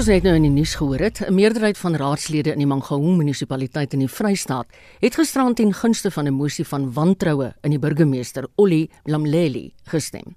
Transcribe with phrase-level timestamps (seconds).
[0.00, 3.18] Ons net nou in die nuus gehoor het, 'n meerderheid van raadslede in die Mangaung
[3.18, 4.66] munisipaliteit in die Vrystaat
[5.00, 10.36] het gisterand ten gunste van 'n mosie van wantroue in die burgemeester Ollie Lamleli gestem.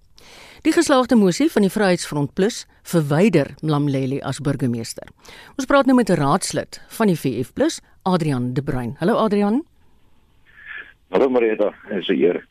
[0.63, 5.07] Die geslaagde mosie van die Vryheidsfront Plus verwyder Lamleli as burgemeester.
[5.55, 8.95] Ons praat nou met 'n raadslid van die VF Plus, Adrian De Bruin.
[8.99, 9.63] Hallo Adrian.
[11.09, 12.47] Hallo Marita, is 'n eer.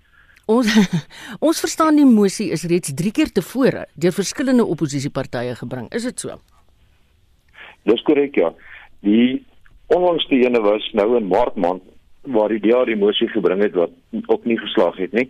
[0.46, 0.66] Ons
[1.48, 5.92] ons verstaan die mosie is reeds 3 keer tevore deur verskillende oppositiepartye gebring.
[5.92, 6.40] Is dit so?
[7.88, 8.52] Dis korrek ja.
[9.00, 9.42] Die
[9.92, 11.82] onlangste ene was nou in Maart maand
[12.22, 13.90] waar die DA die mosie gebring het wat
[14.26, 15.26] ook nie geslaag het nie.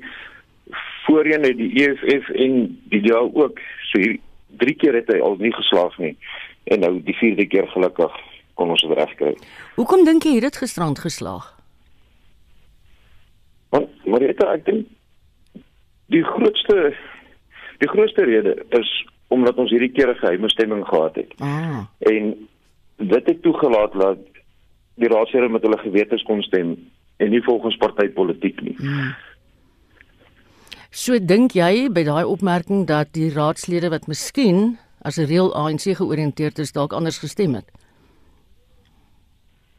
[1.07, 2.59] Voorheen het die EFF en
[2.93, 3.61] die DA ook
[3.91, 4.19] so hier
[4.61, 6.13] drie keer het hy al nie geslaag nie.
[6.65, 8.19] En nou die vierde keer gelukkig
[8.55, 9.33] kon ons dit regkry.
[9.79, 11.49] Hoekom dink jy het dit gisterand geslaag?
[13.73, 15.65] Want maar dit ek dink
[16.13, 16.93] die grootste
[17.81, 18.91] die grootste rede is
[19.33, 21.33] omdat ons hierdie keer 'n geheime stemming gehad het.
[21.39, 21.89] Ah.
[21.99, 22.49] En
[22.97, 24.19] dit het toegelaat dat
[24.95, 26.77] die raadslede met hulle gewetens kon stem
[27.17, 28.75] en nie volgens partytetiek nie.
[28.79, 29.15] Hmm.
[30.91, 35.97] So dink jy by daai opmerking dat die raadslede wat miskien as 'n reël ANC
[35.97, 37.65] georiënteerd is dalk anders gestem het?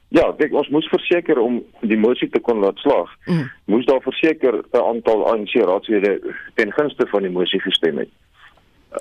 [0.07, 3.09] Ja, ek ons moes verseker om die mosie te kon laat slaag.
[3.25, 3.49] Mm.
[3.65, 6.21] Moes daar verseker 'n aantal ANC raadslede
[6.55, 8.09] ten gunste van die mosie gestem het.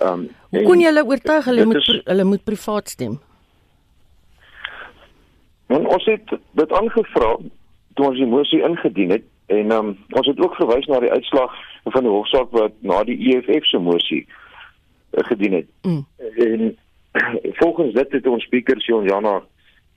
[0.01, 3.19] Ehm um, Hoe kon jy hulle oortuig hulle moet is- hulle moet privaat stem?
[5.67, 7.37] Want ons het dit aangevra
[7.95, 11.13] toe ons die mosie ingedien het en ehm um, ons het ook verwys na die
[11.13, 11.55] uitslag
[11.85, 15.69] van die hofsaak wat na die EFF se mosie uh, gedien het.
[15.83, 16.05] Mm.
[16.37, 16.77] En
[17.61, 19.41] volgens dit het ons speaker Sion Jana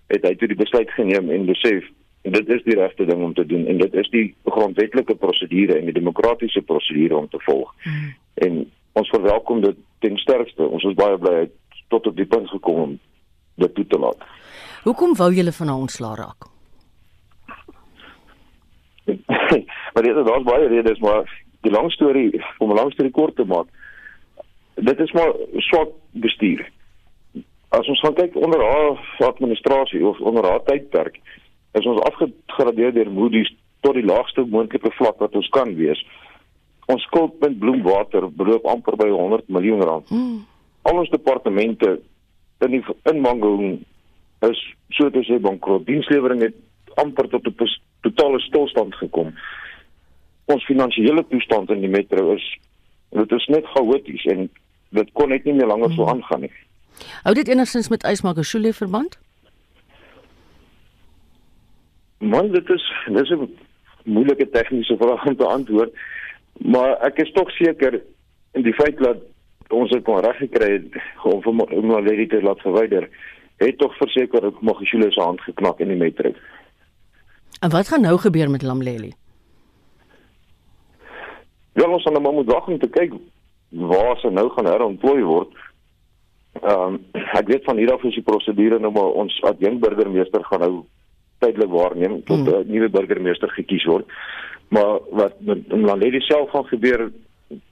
[0.08, 1.86] het hy toe die besluit geneem en besef
[2.26, 5.86] dit is die regte ding om te doen en dit is die grondwetlike prosedure en
[5.86, 7.74] die demokratiese prosedure om te volg.
[7.84, 8.14] Mm.
[8.34, 10.68] En ons verwelkom dit ten sterkste.
[10.68, 11.56] Ons is baie bly hy het
[11.94, 12.94] tot op die punt gekom om
[13.62, 14.28] dit toe te laat.
[14.86, 16.48] Hoekom wou julle van haar ontslaa raak?
[19.94, 21.28] maar dit daar's baie redes maar
[21.66, 23.68] die lang storie om 'n lang storie kort te maak.
[24.76, 26.70] Dit is maar swak bestuur.
[27.70, 31.20] As ons gaan kyk onder haar administrasie of onder haar tydperk,
[31.72, 36.06] is ons afgegradeer deur Moody's tot die laagste moontlike vlak wat ons kan wees.
[36.86, 40.10] Ons skuld met bloemwater beloop amper by 100 miljoen rand.
[40.10, 40.44] Mm.
[40.86, 42.00] Al ons departemente
[42.66, 43.80] in die in Mangaung
[44.46, 45.86] is so te sê bankrot.
[45.88, 46.56] Dienslewering het
[47.02, 47.56] amper tot 'n
[48.02, 49.34] totale stilstand gekom.
[50.46, 52.46] Ons finansiële toestand in die metro is
[53.10, 54.50] dit is net chaoties en
[54.90, 56.52] dit kon net nie meer langer so aangaan nie.
[57.24, 59.18] Hou dit enigstens met Ysmakashule verband?
[62.18, 63.50] Man, dit is dis 'n
[64.04, 65.94] moeilike tegniese vraag om te antwoord,
[66.64, 68.02] maar ek is tog seker
[68.54, 69.18] in die feit dat
[69.70, 70.86] ons dit kon reggekry het
[71.24, 73.10] om om Maledi te laat verwyder,
[73.58, 76.32] het tog verseker dat Magashule se hand geknak in die metro.
[77.62, 79.14] En wat gaan nou gebeur met Lamleli?
[81.76, 83.14] Ja, ons gaan nou moet wag om te kyk
[83.76, 85.56] waar sy nou gaan herontplooi word.
[86.62, 87.00] Ehm um,
[87.36, 90.86] ek weet van hier af is die prosedure nou maar ons adjunkt burgemeester gaan nou
[91.44, 92.72] tydelik waarneem tot 'n Hmm.
[92.72, 94.06] nuwe burgemeester gekies word.
[94.68, 97.12] Maar wat met in Landledi self gaan gebeur,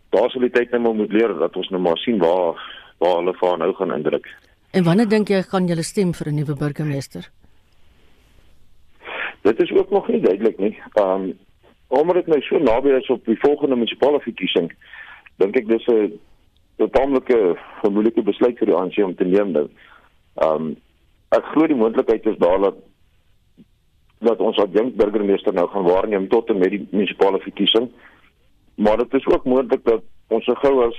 [0.10, 2.60] daar sal die tyd nou maar moet leer dat ons nou maar sien waar
[2.98, 4.28] waar hulle haar nou gaan indruk.
[4.72, 7.30] En wanneer dink jy gaan julle stem vir 'n nuwe burgemeester?
[9.42, 10.80] Dit is ook nog nie duidelik nie.
[10.94, 11.34] Um,
[11.88, 14.72] omdat dit nou so naby is op die volgende munisipale verkiesing,
[15.36, 17.58] dink ek dis 'n taamlike
[17.90, 19.68] moeilike besluit vir die ANC om te neem nou.
[20.42, 20.76] Um,
[21.30, 22.76] ek glo die moontlikheid is daar dat
[24.24, 27.90] dat ons adjunkt burgemeester nou gaan waarneem tot en met die munisipale verkiesing.
[28.76, 30.98] Maar dit is ook moontlik dat ons so gou as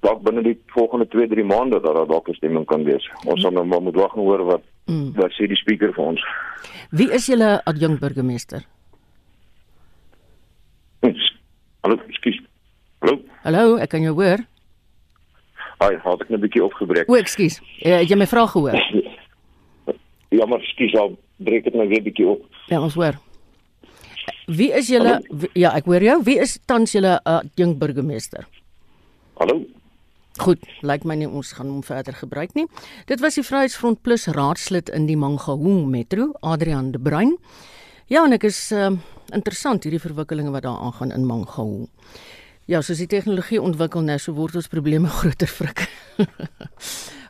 [0.00, 3.10] dalk binne die volgende 2-3 maande dat daar dalk 'n stemming kan wees.
[3.26, 5.12] Ons sal nou maar moet wag en hoor wat Mm.
[5.14, 6.22] wat sê die speaker vir ons.
[6.90, 8.64] Wie is julle adjunkt burgemeester?
[11.82, 12.38] Hallo, ekskuus.
[13.02, 13.18] Hallo.
[13.42, 14.42] Hallo, ek kan jou hoor.
[15.82, 17.08] Ai, het ek net 'n bietjie opgebreek.
[17.10, 17.60] O, ekskuus.
[17.82, 18.78] Het jy my vraag gehoor?
[20.32, 22.46] Ja, maar ekskuus, al breek dit nou weer bietjie op.
[22.70, 23.18] Ja, ons hoor.
[24.46, 25.20] Wie is julle
[25.58, 26.18] Ja, ek hoor jou.
[26.26, 28.46] Wie is tans julle adjunkt burgemeester?
[29.40, 29.62] Hallo.
[30.40, 32.64] Goed, lyk my nie ons gaan hom verder gebruik nie.
[33.06, 37.36] Dit was die Vryheidsfront Plus raadslid in die Mangaung Metro, Adrian De Bruin.
[38.08, 38.90] Ja, en ek is uh,
[39.32, 41.86] interessant hierdie verwikkelinge wat daar aangaan in Mangaung.
[42.70, 45.84] Ja, soos die tegnologie ontwikkel nou, so word ons probleme groter frik.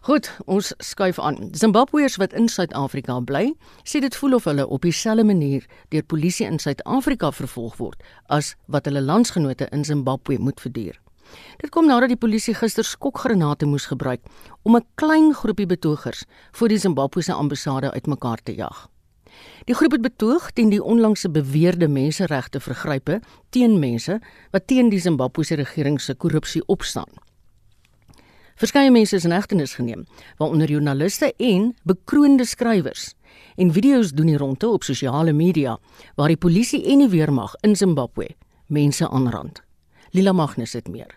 [0.02, 1.36] Goed, ons skuif aan.
[1.54, 3.52] Zimbabweërs wat in Suid-Afrika bly,
[3.86, 8.56] sê dit voel of hulle op dieselfde manier deur polisie in Suid-Afrika vervolg word as
[8.66, 10.98] wat hulle landsgenote in Zimbabwe moet verduur.
[11.62, 14.26] Dit kom nadat die polisie gister skokgranate moes gebruik
[14.66, 18.88] om 'n klein groepie betogers voor die Zimbabwese ambassade uitmekaar te jag.
[19.64, 23.20] Die groep het betoog teen die onlangse beweerde menseregte vergrype
[23.50, 24.20] teen mense
[24.50, 27.31] wat teen die Zimbabwese regering se korrupsie opstaan.
[28.62, 30.04] Verskeie mense is in hegtenis geneem,
[30.38, 33.14] waaronder joernaliste en bekroonde skrywers.
[33.58, 35.78] En video's doen die ronde op sosiale media
[36.14, 38.28] waar die polisie en die weermag in Zimbabwe
[38.66, 39.62] mense aanrand.
[40.14, 41.10] Lila Magnus het meer.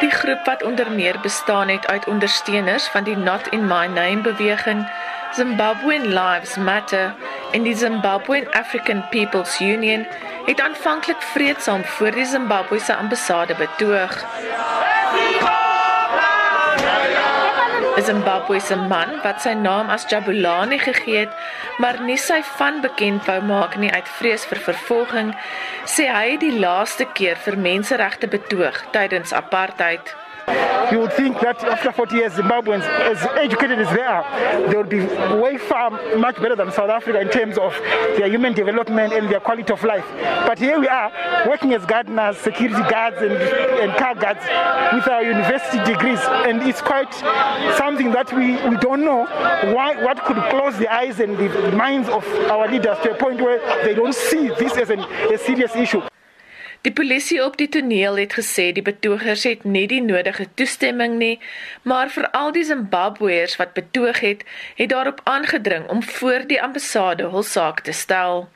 [0.00, 4.22] Die groep wat onder meer bestaan het uit ondersteuners van die Not in My Name
[4.22, 4.86] beweging,
[5.36, 7.14] Zimbabwean Lives Matter
[7.52, 10.06] en die Zimbabwean African People's Union
[10.46, 14.24] het aanvanklik vreedsaam voor die Zimbabwese ambassade betoog.
[17.96, 21.32] 'n Zimbabwese man wat sy naam as Jabulani gegee het,
[21.78, 25.34] maar nie sy van bekend wou maak nie uit vrees vir vervolging,
[25.84, 30.16] sê hy het die laaste keer vir menseregte betoog tydens apartheid.
[30.92, 34.88] You would think that after 40 years, Zimbabweans, as educated as they are, they would
[34.88, 35.00] be
[35.40, 37.72] way far much better than South Africa in terms of
[38.16, 40.04] their human development and their quality of life.
[40.46, 41.10] But here we are,
[41.48, 44.40] working as gardeners, security guards, and, and car guards
[44.94, 46.20] with our university degrees.
[46.22, 47.12] And it's quite
[47.76, 49.24] something that we, we don't know
[49.74, 53.40] why, what could close the eyes and the minds of our leaders to a point
[53.40, 56.02] where they don't see this as an, a serious issue.
[56.86, 61.40] Die polisie op die toneel het gesê die betogers het nie die nodige toestemming nie,
[61.82, 64.44] maar veral die Zimbabweërs wat betoog het,
[64.78, 68.46] het daarop aangedring om voor die ambassade hul saak te stel.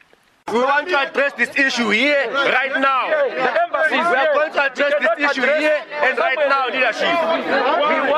[0.50, 3.06] We want to address this issue here, right now.
[3.10, 7.14] The embassies, we are going to address this issue here and right now, leadership.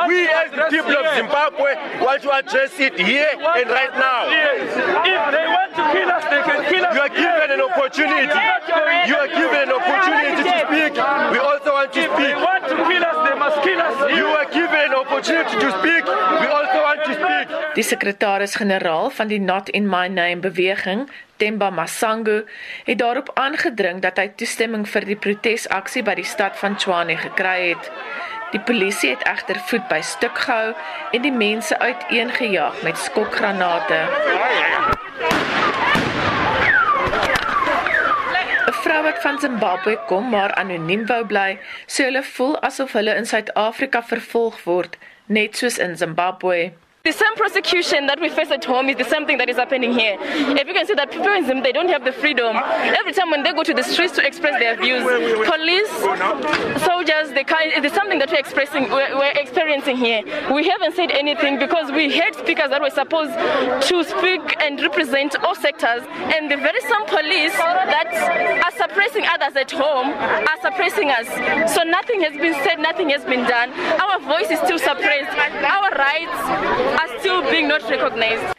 [0.09, 1.71] We, as the people of Zimbabwe,
[2.01, 4.21] want to address it here and right now.
[5.05, 6.95] If they want to kill us, they can kill us.
[6.95, 8.39] You are given an opportunity.
[9.09, 10.93] You are given an opportunity to speak.
[11.33, 12.33] We also want to speak.
[12.33, 13.97] they want to kill us, they must kill us.
[14.19, 16.05] You are given an opportunity to speak.
[16.43, 17.47] We also want to speak.
[17.75, 22.43] Die sekretaris-generaal van die Not in My Name beweging, Temba Masango,
[22.85, 27.73] het daarop aangedring dat hy toestemming vir die protesaksie by die stad van Tshwane gekry
[27.73, 27.91] het.
[28.53, 30.75] Die polisie het egter voet by stuk gehou
[31.13, 34.05] en die mense uiteengejaag met skokgranate.
[35.23, 35.62] 'n
[38.93, 41.55] Vrou wat van Zimbabwe kom maar anoniem wou bly,
[41.89, 44.99] sê hulle voel asof hulle in Suid-Afrika vervolg word,
[45.33, 46.59] net soos in Zimbabwe.
[47.05, 49.93] The same prosecution that we face at home is the same thing that is happening
[49.93, 50.17] here.
[50.23, 52.55] If you can see that people in Zim, they don't have the freedom.
[52.55, 55.03] Every time when they go to the streets to express their views,
[55.43, 55.91] police,
[56.87, 60.23] soldiers, they kind, it's something that we're expressing, we're, we're experiencing here.
[60.55, 65.35] We haven't said anything because we had speakers that were supposed to speak and represent
[65.43, 68.15] all sectors, and the very same police that
[68.63, 71.27] are suppressing others at home are suppressing us.
[71.75, 73.75] So nothing has been said, nothing has been done.
[73.99, 75.35] Our voice is still suppressed.
[75.67, 78.55] Our rights are still being not recognized.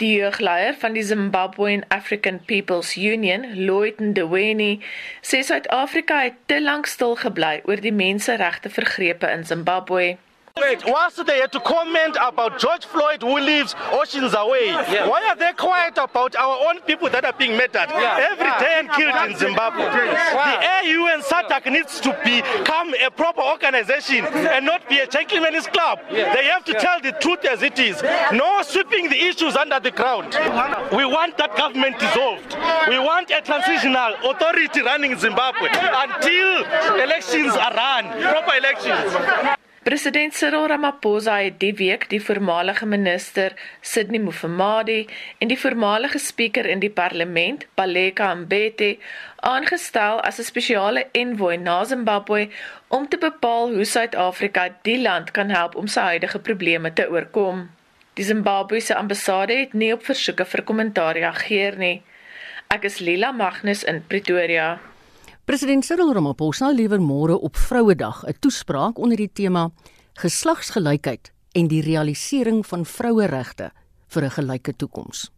[0.00, 4.80] Die jeugleier van die Zimbabwean African People's Union, Lloyd Ndweni,
[5.20, 10.16] sê Suid-Afrika het te lank stil gebly oor die menseregte vergrepe in Zimbabwe.
[10.58, 15.06] Wait, whilst they had to comment about George Floyd who lives oceans away, Yeah.
[15.06, 18.28] why are they quiet about our own people that are being murdered Yeah.
[18.30, 19.84] every day and killed in Zimbabwe?
[19.84, 25.66] The AU and SADC needs to become a proper organization and not be a gentleman's
[25.68, 26.00] club.
[26.10, 28.02] They have to tell the truth as it is.
[28.32, 30.36] No sweeping the issues under the ground.
[30.92, 32.56] We want that government dissolved.
[32.88, 36.64] We want a transitional authority running Zimbabwe until
[37.00, 39.16] elections are run, proper elections.
[39.82, 45.06] President Cyril Ramaphosa het die week die voormalige minister Sidney Mufamadi
[45.40, 48.98] en die voormalige spreker in die parlement, Baleka Mbete,
[49.40, 52.50] aangestel as 'n spesiale envoy na Zimbabwe
[52.88, 57.70] om te bepaal hoe Suid-Afrika die land kan help om sy huidige probleme te oorkom.
[58.14, 62.02] Die Zimbabwese ambassade het nie op versoeke vir kommentaar reageer nie.
[62.68, 64.89] Ek is Lila Magnus in Pretoria.
[65.50, 69.70] President Cyril Ramaphosa lewer môre op Vrouedag 'n toespraak onder die tema
[70.14, 73.72] Geslagsgelykheid en die realisering van vroueregte
[74.06, 75.30] vir 'n gelyke toekoms.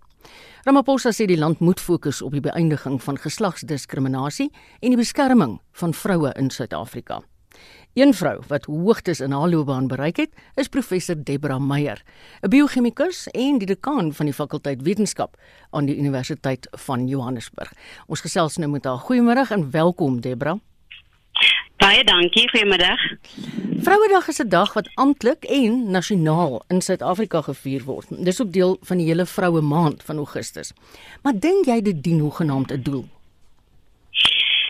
[0.64, 4.50] Ramaphosa sê die land moet fokus op die beëindiging van geslagsdiskriminasie
[4.80, 7.22] en die beskerming van vroue in Suid-Afrika.
[7.94, 12.02] Een vrou wat hoogtes in haar loopbaan bereik het, is professor Debra Meyer,
[12.40, 15.36] 'n biochemikus en die dekaan van die fakulteit wetenskap
[15.70, 17.72] aan die Universiteit van Johannesburg.
[18.06, 18.98] Ons gesels nou met haar.
[18.98, 20.58] Goeiemôre en welkom Debra.
[21.76, 23.00] Baie dankie, goeiemiddag.
[23.82, 28.06] Vrouedag is 'n dag wat amptelik en nasionaal in Suid-Afrika gevier word.
[28.24, 30.72] Dis ook deel van die hele vroue maand van Augustus.
[31.22, 33.04] Maar dink jy dit dien hoegenaamd 'n doel?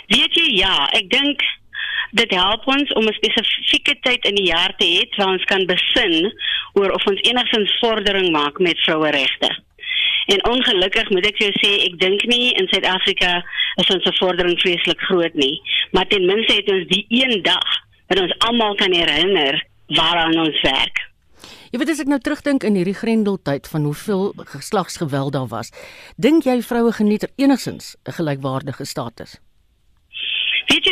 [0.06, 1.40] Weet jy, ja, ek dink
[2.12, 5.66] dit help ons om 'n spesifieke tyd in die jaar te hê waar ons kan
[5.66, 6.32] besin
[6.72, 9.50] oor of ons enigsins vordering maak met vroueregte.
[10.26, 13.42] En ongelukkig moet ek jou sê, ek dink nie in Suid-Afrika
[13.82, 17.68] is ons vordering vreeslik groot nie, maar ten minste het ons die een dag
[18.08, 21.00] wat ons almal kan herinner waaraan ons werk.
[21.72, 25.72] Jy weet as ek nou terugdink in hierdie grendeltyd van hoeveel geslagsgeweld daar was,
[26.20, 29.40] dink jy vroue geniet enigsins 'n gelykwaardige status?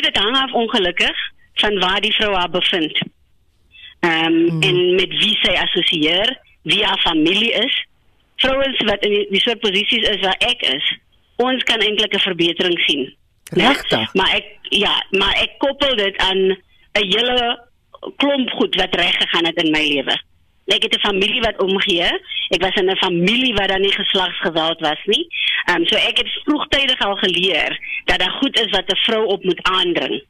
[0.01, 1.19] Jy dit hang af ongelukkig
[1.61, 3.03] van waar die vrou haar bevind.
[4.01, 4.63] Ehm um, mm.
[4.63, 6.31] en met wie sy assosieer,
[6.63, 7.75] wie haar familie is.
[8.41, 10.87] Vrouens wat in die, die soort posisies is waar ek is,
[11.37, 13.03] ons kan eintlik 'n verbetering sien.
[13.53, 14.15] Regtig?
[14.15, 16.57] Maar ek ja, maar ek koppel dit aan 'n
[17.13, 17.61] hele
[18.17, 20.17] klomp goed wat reg gegaan het in my lewe.
[20.67, 22.11] Ek het 'n familie wat omgee.
[22.49, 25.27] Ek was in 'n familie waar daar nie geslagsgeweld was nie.
[25.65, 29.25] Ehm um, so ek het vroegtydig al geleer dat daar goed is wat 'n vrou
[29.27, 30.23] op moet aandring.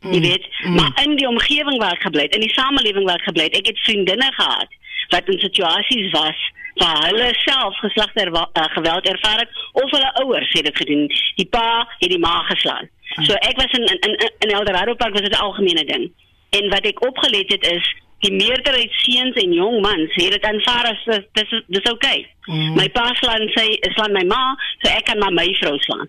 [0.00, 0.74] Mm, jy weet, mm.
[0.74, 3.56] maar in die omgewing waar ek gebly het, in die samelewing waar ek gebly het,
[3.56, 4.68] ek het vriendinne gehad
[5.08, 6.38] wat in situasies was
[6.74, 11.08] waar hulle self geslagsgeweld er, uh, ervaar het of hulle ouers het dit gedoen.
[11.34, 12.88] Die pa het die ma geslaan.
[13.26, 16.12] So ek was in in in, in Eldorado Park was dit 'n algemene ding.
[16.50, 17.94] En wat ek opgelet het is
[18.24, 21.02] die meerderheid seuns en jong mans het dit aanvaar as
[21.38, 21.92] dis dis oké.
[21.92, 22.26] Okay.
[22.46, 22.74] Mm.
[22.78, 24.42] My pa slaan sê slaan my ma,
[24.82, 26.08] so ek kan maar my vrou slaan.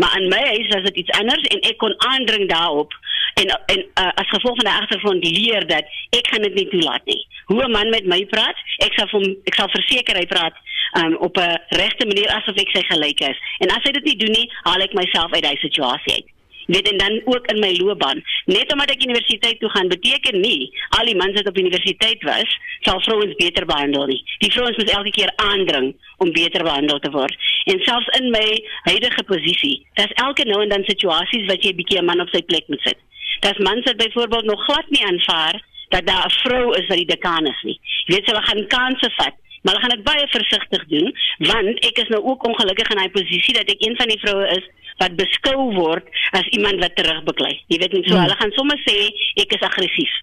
[0.00, 2.92] Maar aan my huis was dit iets anders en ek kon aandring daarop
[3.40, 5.86] en en uh, as gevolg van die agtergrond leer dat
[6.18, 7.20] ek gaan dit nie toelaat nie.
[7.46, 10.56] Hoe 'n man met my praat, ek sal hom ek sal verseker hy praat
[10.98, 13.38] um, op 'n regte manier asof ek sy gelyk is.
[13.58, 16.33] En as hy dit nie doen nie, haal ek myself uit daai situasie uit
[16.66, 18.22] weet en dan ook in my loopbaan.
[18.44, 22.56] Net omdat ek universiteit toe gaan beteken nie al die mans wat op universiteit was,
[22.80, 24.22] sal vrouens beter behandel nie.
[24.38, 27.36] Die vrouens moet elke keer aandring om beter behandel te word.
[27.64, 28.46] En selfs in my
[28.90, 32.28] huidige posisie, daar's elke nou en dan situasies wat jy 'n bietjie 'n man op
[32.28, 32.98] sy plek moet sit.
[33.40, 37.12] Daar's mans wat byvoorbeeld nog glad nie aanvaar dat daar 'n vrou is wat die
[37.14, 37.78] dekaan is nie.
[38.06, 41.08] Jy weet hulle gaan kansse vat maar hulle gaan dit baie versigtig doen
[41.50, 44.48] want ek is nou ook ongelukkig in 'n posisie dat ek een van die vroue
[44.56, 44.66] is
[45.02, 47.54] wat beskou word as iemand wat terugbeklei.
[47.72, 48.22] Jy weet nie so hmm.
[48.22, 48.96] hulle gaan sommer sê
[49.42, 50.14] ek is aggressief.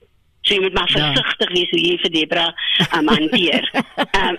[0.41, 1.09] So jy moet maar ja.
[1.09, 1.55] versigtig ja.
[1.57, 2.45] wees hoe jy vir Debra
[2.97, 3.67] um, hanteer.
[4.21, 4.37] um,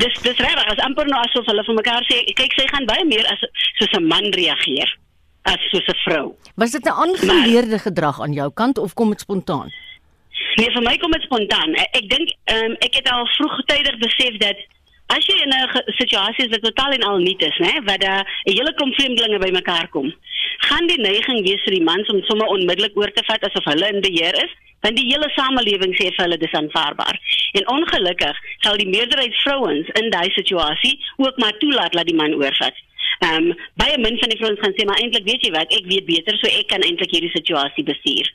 [0.00, 3.04] dis dis reg as amper nou asof hulle vir mekaar sê kyk sy gaan baie
[3.08, 3.42] meer as
[3.80, 4.92] soos 'n man reageer
[5.46, 6.36] as soos 'n vrou.
[6.56, 9.72] Was dit 'n aangeleerde gedrag aan jou kant of kom dit spontaan?
[10.56, 11.74] Nee, vir my kom dit spontaan.
[11.92, 14.64] Ek, dink um, ek het al vroegtydig besef dat
[15.06, 18.26] As jy in 'n situasie is wat totaal en al nuut is, né, waar daar
[18.26, 20.14] 'n hele klomp vreemdelinge bymekaar kom,
[20.68, 23.86] gaan die neiging wees vir die mans om sommer onmiddellik oor te vat asof hulle
[23.92, 27.20] in beheer is, want die hele samelewing sê vir hulle dis aanvaarbaar.
[27.52, 32.34] En ongelukkig sal die meerderheid vrouens in daai situasie ook maar toelaat dat die man
[32.34, 32.74] oorvat.
[33.24, 35.86] Ehm um, baie min van die vrouens gaan sê maar eintlik weet jy wat, ek
[35.92, 38.28] weet beter, so ek kan eintlik hierdie situasie bestuur.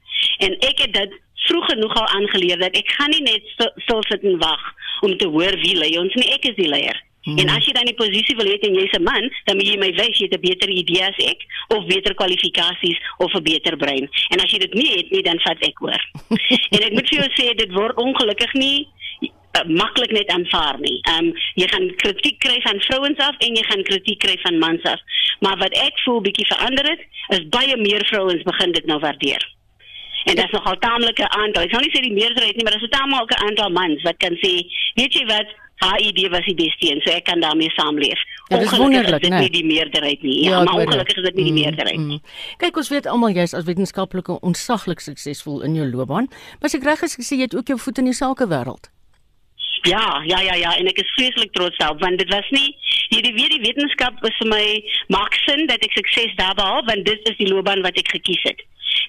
[0.48, 3.48] En ek het dit vroeg genoeg al aangeleer dat ek gaan nie net
[3.86, 4.68] stil sit en wag
[5.02, 6.98] om te hoor wie lei ons nie ek is die leier.
[7.22, 7.38] Hmm.
[7.38, 9.78] En as jy dan die posisie wil hê en jy's 'n man, dan moet jy
[9.78, 11.46] my wys jy het 'n beter idee as ek
[11.76, 14.10] of beter kwalifikasies of 'n beter brein.
[14.34, 16.02] En as jy dit nie het nie, dan vat ek oor.
[16.74, 18.88] en ek moet vir jou sê dit word ongelukkig nie
[19.58, 20.98] uh, maklik net aanvaar nie.
[21.02, 24.60] Ehm um, jy gaan kritiek kry van vrouens af en jy gaan kritiek kry van
[24.60, 25.00] mans af.
[25.40, 27.02] Maar wat ek voel bietjie verander het,
[27.38, 29.48] is baie meer vrouens begin dit nou waardeer.
[30.26, 31.66] En dit is nogal taamlike aantal.
[31.66, 34.38] Ek sal nie sê die meerderheid nie, maar dit is taamlike aantal mans wat kan
[34.44, 34.54] sê,
[35.00, 38.20] weet jy wat, haar idee was die beste en so ek kan daarmee saamleef.
[38.52, 39.40] Ja, dit is wonderlik, nee.
[39.40, 40.44] nie die meerderheid nie.
[40.44, 42.20] Ja, ja maar ongelukkig is dit nie die mm, meerderheid nie.
[42.20, 42.58] Mm, mm.
[42.62, 46.30] Kyk, ons weet almal jy's as wetenskaplike onsaglik suksesvol in jou loopbaan,
[46.60, 48.92] maar as ek reg is, ek sê jy het ook jou voet in die sakewêreld.
[49.84, 52.76] Ja, ja, ja, ja, en ek is vreeslik trots daarop want dit was nie
[53.10, 54.66] hierdie weer die wetenskap was vir my
[55.14, 58.44] maak sin dat ek sukses daar behaal want dit is die loopbaan wat ek gekies
[58.46, 58.62] het.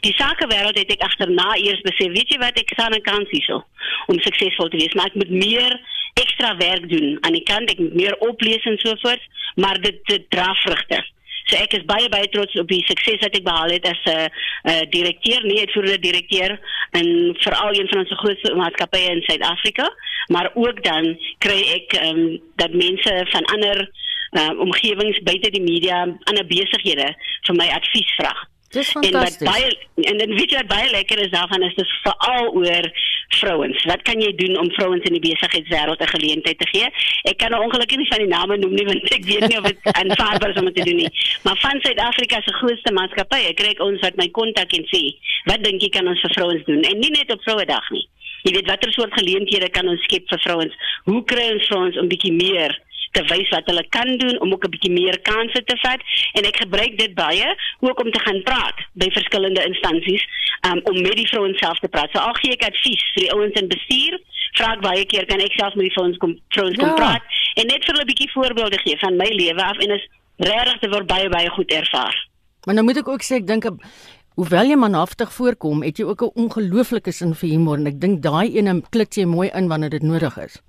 [0.07, 3.63] Die sakewêreld het ek agterna eers besef, weet jy wat, ek staan 'n kans hierso
[4.09, 5.81] om suksesvol te wees, maar ek moet meer
[6.15, 9.23] ekstra werk doen aan die kant, ek moet meer oplees en so voort,
[9.57, 11.05] maar dit dit dra vrugte.
[11.49, 14.11] So ek is baie baie trots op die sukses wat ek behaal het as 'n
[14.11, 14.29] uh,
[14.71, 16.59] uh, direkteur, nie uitvoerende direkteur
[16.93, 19.89] in veral een van ons grootste maatskappye in Suid-Afrika,
[20.27, 23.91] maar ook dan kry ek um, dat mense van ander
[24.39, 27.15] uh, omgewings buite die media, ander besighede
[27.47, 28.33] vir my advies vra.
[28.73, 29.37] Dis fantasties.
[29.37, 32.49] En wat baie en dan weet jy wat baie lekker is daarvan is dit veral
[32.57, 32.89] oor
[33.37, 33.85] vrouens.
[33.85, 36.89] Wat kan jy doen om vrouens in die besigheidswêreld 'n geleentheid te gee?
[37.31, 39.67] Ek kan nou ongelukkig nie van die name noem nie want ek weet nie of
[39.71, 41.13] dit aanvaarbaar is om te doen nie.
[41.43, 45.03] Maar van Suid-Afrika se grootste maatskappye kry ons wat my kontak en sê,
[45.45, 48.09] "Wat dink jy kan ons vir vrouens doen?" En nie net op Vrouedag nie.
[48.43, 50.75] Jy weet watter soort geleenthede kan ons skep vir vrouens?
[51.05, 52.81] Hoe kry ons vrouens om bietjie meer
[53.13, 56.01] te wys wat hulle kan doen om ook 'n bietjie meer kansse te vat
[56.33, 57.49] en ek gebruik dit baie
[57.81, 60.25] ook om te gaan praat by verskillende instansies
[60.67, 62.11] um, om met die vrouens self te praat.
[62.13, 64.21] So al gee ek advies vir die ouens in bestuur,
[64.57, 66.95] vra ek baie keer kan ek self met die vrouens kom vrouens kom Ja.
[66.95, 67.23] praat
[67.55, 70.79] en net vir hulle 'n bietjie voorbeelde gee van my lewe af en is regtig
[70.79, 72.17] te word baie baie goed ervaar.
[72.65, 73.65] Maar nou moet ek ook sê ek dink
[74.35, 78.23] hoewel jy manhaftig voorkom, het jy ook 'n ongelooflike sin vir humor en ek dink
[78.23, 80.63] daai ene klit jy mooi in wanneer dit nodig is.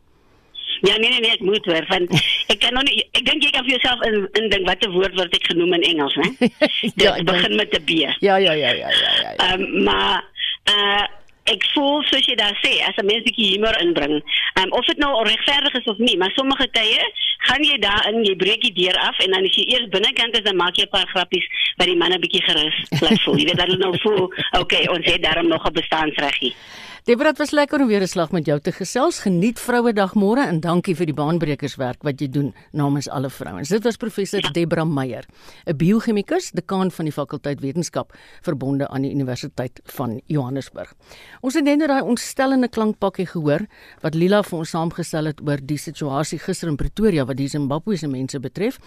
[0.83, 2.11] Ja, nee nee nee, ek moet hoor want
[2.51, 5.35] ek kan nog nie ek dink jy kan vir jouself in indink watter woord word
[5.37, 6.29] ek genoem in Engels, né?
[6.49, 8.03] Dit Ja, ek begin met 'n B.
[8.03, 9.11] Ja, ja, ja, ja, ja, ja.
[9.23, 9.35] ja.
[9.47, 10.23] Ehm um, maar
[10.67, 11.05] uh
[11.51, 14.19] ek voel soos jy daar sê as 'n mens bietjie humor inbring.
[14.19, 16.99] Ehm um, of dit nou regverdig is of nie, maar sommige tye
[17.47, 20.43] gaan jy daarin, jy breek die deur af en dan as jy eers binnekant is
[20.43, 21.47] dan maak jy 'n paar grappies
[21.77, 23.37] wat die manne bietjie gerus laat voel.
[23.39, 24.23] Jy weet dat hulle nou voel,
[24.59, 26.55] okay, ons het daarom nog 'n bestaansreggie.
[27.03, 29.19] Deborah, dit was lekker om weer 'n slag met jou te gesels.
[29.19, 33.69] Geniet Vrouedag môre en dankie vir die baanbrekerswerk wat jy doen namens alle vrouens.
[33.69, 35.25] Dit was professor Deborah Meyer,
[35.65, 40.93] 'n biochemikus, dekaan van die fakulteit wetenskap verbonde aan die Universiteit van Johannesburg.
[41.41, 43.67] Ons het net nou daai ontstellende klankpakkie gehoor
[44.01, 48.07] wat Lila vir ons saamgestel het oor die situasie gister in Pretoria wat die Zimbabwese
[48.07, 48.79] mense betref.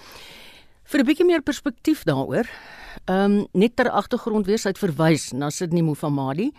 [0.85, 2.46] Vir 'n bietjie meer perspektief daaroor,
[3.04, 6.52] ehm um, net ter agtergrond weer sy het verwys na Sidney Mufamadi,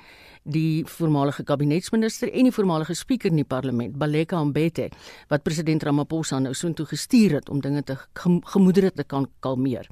[0.47, 4.89] die voormalige kabinetsminister en die voormalige spreker in die parlement, Baleka Mbete,
[5.31, 9.87] wat president Ramaphosa nou soontoe gestuur het om dinge te gem- gemoedere te kan kalmeer.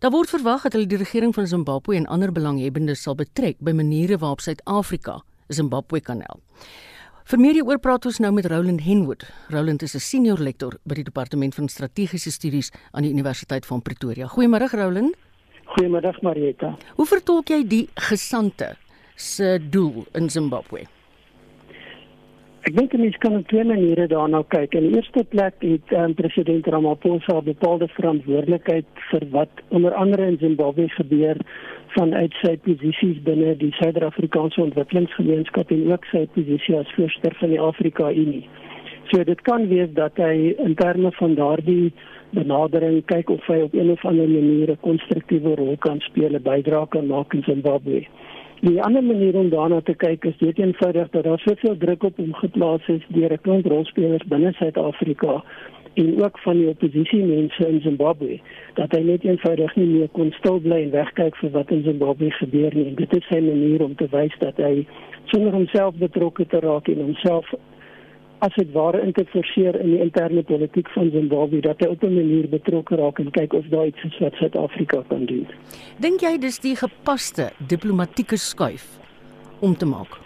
[0.00, 3.70] Daar word verwag dat hulle die regering van Zimbabwe en ander belanghebbendes sal betrek by
[3.72, 6.42] maniere waarop Suid-Afrika Zimbabwe kan help.
[7.24, 9.22] Vir meer hieroor praat ons nou met Roland Henwood.
[9.48, 13.82] Roland is 'n senior lektor by die departement van strategiese studies aan die Universiteit van
[13.82, 14.26] Pretoria.
[14.26, 15.14] Goeiemôre Roland.
[15.64, 16.76] Goeiemiddag Marieta.
[16.96, 18.76] Hoe vertolk jy die gesante
[19.14, 20.86] se doel in Zimbabwe?
[22.62, 24.76] Ek dink mens kan op twee maniere daarna kyk.
[24.78, 30.38] In die eerste plek het um, president Ramaphosa bepaalde verantwoordelikheid vir wat onder andere in
[30.38, 31.40] Zimbabwe gebeur
[31.96, 37.60] vanuit sy posisies binne die Suider-Afrikaanse Ontwikkelingsgemeenskap en ook sy posisie as voorsitter van die
[37.60, 38.46] Afrika Unie.
[39.10, 41.90] So dit kan wees dat hy in terme van daardie
[42.32, 46.42] benadering kyk of hy op een of ander manier 'n konstruktiewe rol kan speel, 'n
[46.42, 48.06] bydrae kan maak in Zimbabwe.
[48.62, 52.16] Die ander manier om daarna te kyk is dit eenvoudig dat daar soveel druk op
[52.16, 55.42] hom geplaas is deur 'n klomp rolspelers binne Suid-Afrika
[55.94, 58.38] en ook van die oppositiemense in Zimbabwe
[58.74, 62.30] dat hy net eenvoudig nie meer kon stil bly en wegkyk vir wat in Zimbabwe
[62.30, 62.86] gebeur nie.
[62.86, 64.86] En dit is sy manier om te wys dat hy
[65.24, 67.54] sonder homself betrokke te raak en homself
[68.42, 72.02] as dit ware in te forceer in die interne politiek van Zimbabwe dat hy op
[72.02, 75.46] 'n manier betrokke raak en kyk of daar iets is wat Suid-Afrika kan doen.
[75.98, 78.98] Dink jy dis die gepaste diplomatieke skuif
[79.60, 80.18] om te maak?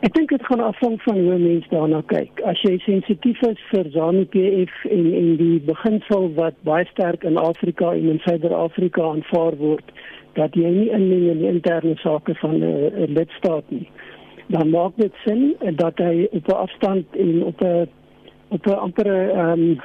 [0.00, 2.40] Ek dink dit gaan afhang van hoe mense daarna kyk.
[2.44, 7.92] As jy sensitief is vir ZANU-PF en en die beginsel wat baie sterk in Afrika
[7.92, 9.94] en in Suider-Afrika aanvaar word
[10.36, 13.88] dat jy nie inmeng in die interne sake van 'n lidstaat nie,
[14.46, 17.88] dan maak dit sin dat hy op 'n afstand en op 'n
[18.48, 19.80] op 'n amper 'n um,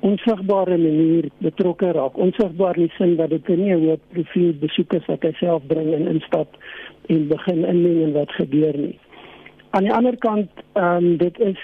[0.00, 2.16] onsigbare manier betrokke raak.
[2.16, 5.62] Onsigbaar in die sin dat dit nie 'n hoë profiel besoek is wat hy self
[5.66, 6.56] bring en instap
[7.06, 8.98] en begin inmeng in wat gebeur nie.
[9.70, 11.58] Aan die ander kant, ehm um, dit is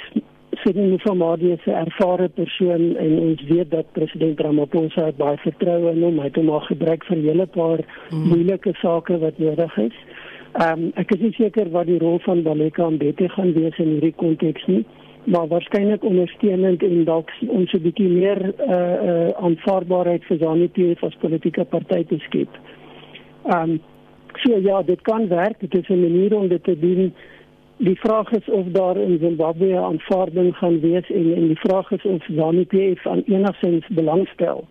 [0.62, 5.90] Sidney Mufamadi is 'n ervare persoon en ons weet dat president Ramaphosa het baie vertroue
[5.90, 6.18] in hom.
[6.18, 7.80] Hy het hom al gebruik vir 'n hele paar
[8.10, 8.28] mm.
[8.28, 9.96] moeilike sake wat nodig is.
[10.56, 13.90] Ehm um, ek is nie seker wat die rol van Baleka Mbete gaan wees in
[13.96, 14.84] hierdie konteks nie,
[15.24, 21.04] maar waarskynlik ondersteunend en dalk ons 'n bietjie meer eh uh, uh, aanvaarbaarheid vir ZANU-PF
[21.04, 22.48] as politieke party te skep.
[23.44, 23.80] Ehm um,
[24.44, 25.60] so ja, dit kan werk.
[25.60, 27.14] Dit is 'n manier om dit te doen.
[27.76, 32.04] Die vraag is of daar in Zimbabwe aanvaarding gaan wees en en die vraag is
[32.04, 34.64] of ZANU-PF aan enigsins belangstel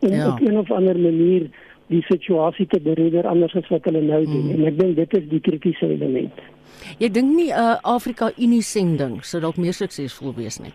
[0.00, 0.28] om Ja.
[0.28, 1.48] op een of ander manier
[1.90, 4.50] die situasie te bereder anders as wat hulle nou doen.
[4.54, 6.44] En ek dink dit is die kritiese element.
[6.98, 10.72] Jy dink nie 'n uh, Afrika Unie sending sou dalk meer suksesvol wees nie.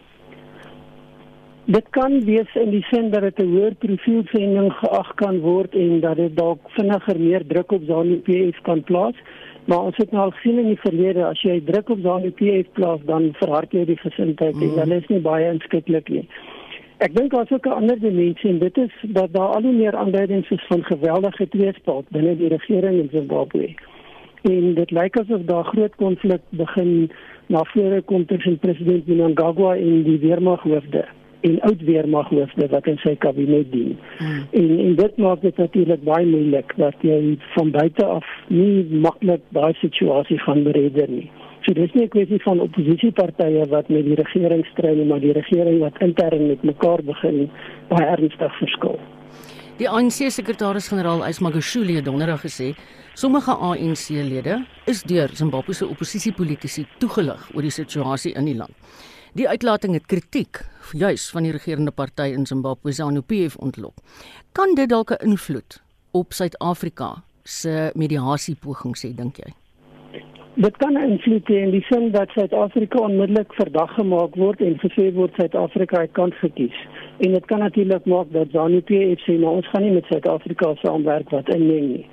[1.65, 5.73] Dit kan wees in die sin dat dit 'n hoër profiel sending geag kan word
[5.75, 9.15] en dat dit dalk vinniger meer druk op ZANU-PF kan plaas.
[9.65, 12.99] Maar ons het nou al gesien in die verlede as jy druk op ZANU-PF plaas
[13.06, 14.62] dan verhard jy die gesindheid mm.
[14.62, 16.28] en hulle is nie baie inskikkelik nie.
[17.03, 19.95] Ek dink daar's ook 'n ander dimensie en dit is dat daar al hoe meer
[19.95, 23.73] aanduidings is van geweldige tweespalt binne die regering in Zimbabwe.
[24.41, 27.12] En dit lyk asof daar groot konflik begin
[27.47, 31.05] na vore kom tussen president Mnangagwa en die weermaghoofde
[31.41, 33.97] en oud weermaghoofde wat in sy kabinet dien.
[34.17, 34.43] Hmm.
[34.51, 39.41] En en dit maak dit natuurlik baie moeilik dat jy van buite af nie maklik
[39.49, 41.29] daai situasie gaan bereder nie.
[41.65, 45.34] So dis nie 'n kwessie van oppositiepartye wat met die regering stry nie, maar die
[45.34, 47.49] regering wat intern met mekaar begin
[47.89, 48.99] baie ernstig verskil.
[49.78, 52.75] Die ANC sekretaris-generaal Ismagashule het donderdag gesê
[53.13, 58.73] sommige ANC-lede is deur Zimbabwe se oppositiepolitisi toegelig oor die situasie in die land.
[59.34, 60.62] Die uitlating het kritiek
[60.93, 63.93] juis van die regerende party in Zimbabwe, ZANU-PF ontlok.
[64.51, 69.64] Kan dit dalk 'n invloed op Suid-Afrika se mediasiepogings hê dink jy?
[70.56, 75.10] Dit kan invloed hê in die sin dat Suid-Afrika onmiddellik verdag gemaak word en gesê
[75.18, 76.78] word Suid-Afrika het kans gekies.
[77.28, 81.34] En dit kan natuurlik maak dat ZANU-PF sê nou ons gaan nie met Suid-Afrika saamwerk
[81.36, 82.06] wat inmeng nie.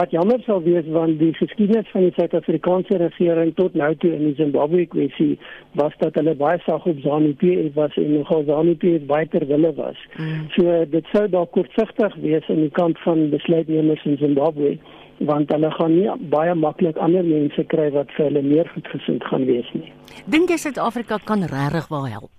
[0.00, 4.24] Wat jammer sou wees want die geskiedenis van die Suid-Afrikaanse regering tot nou toe in
[4.30, 5.34] die Zimbabwe kwessie
[5.76, 10.00] was dat hulle baie sag op ZANU-PF was en nogal ZANU-PF baie ter wille was.
[10.16, 10.48] Mm.
[10.56, 14.78] So dit sou dalk kortsigtig wees in die kant van besluitnemers in Zimbabwe
[15.18, 19.44] want hulle gaan nie baie maklik ander mense kry wat vir hulle meer goedgesind gaan
[19.46, 19.92] wees nie.
[20.26, 22.30] Dink jy Suid-Afrika kan regtig wel help?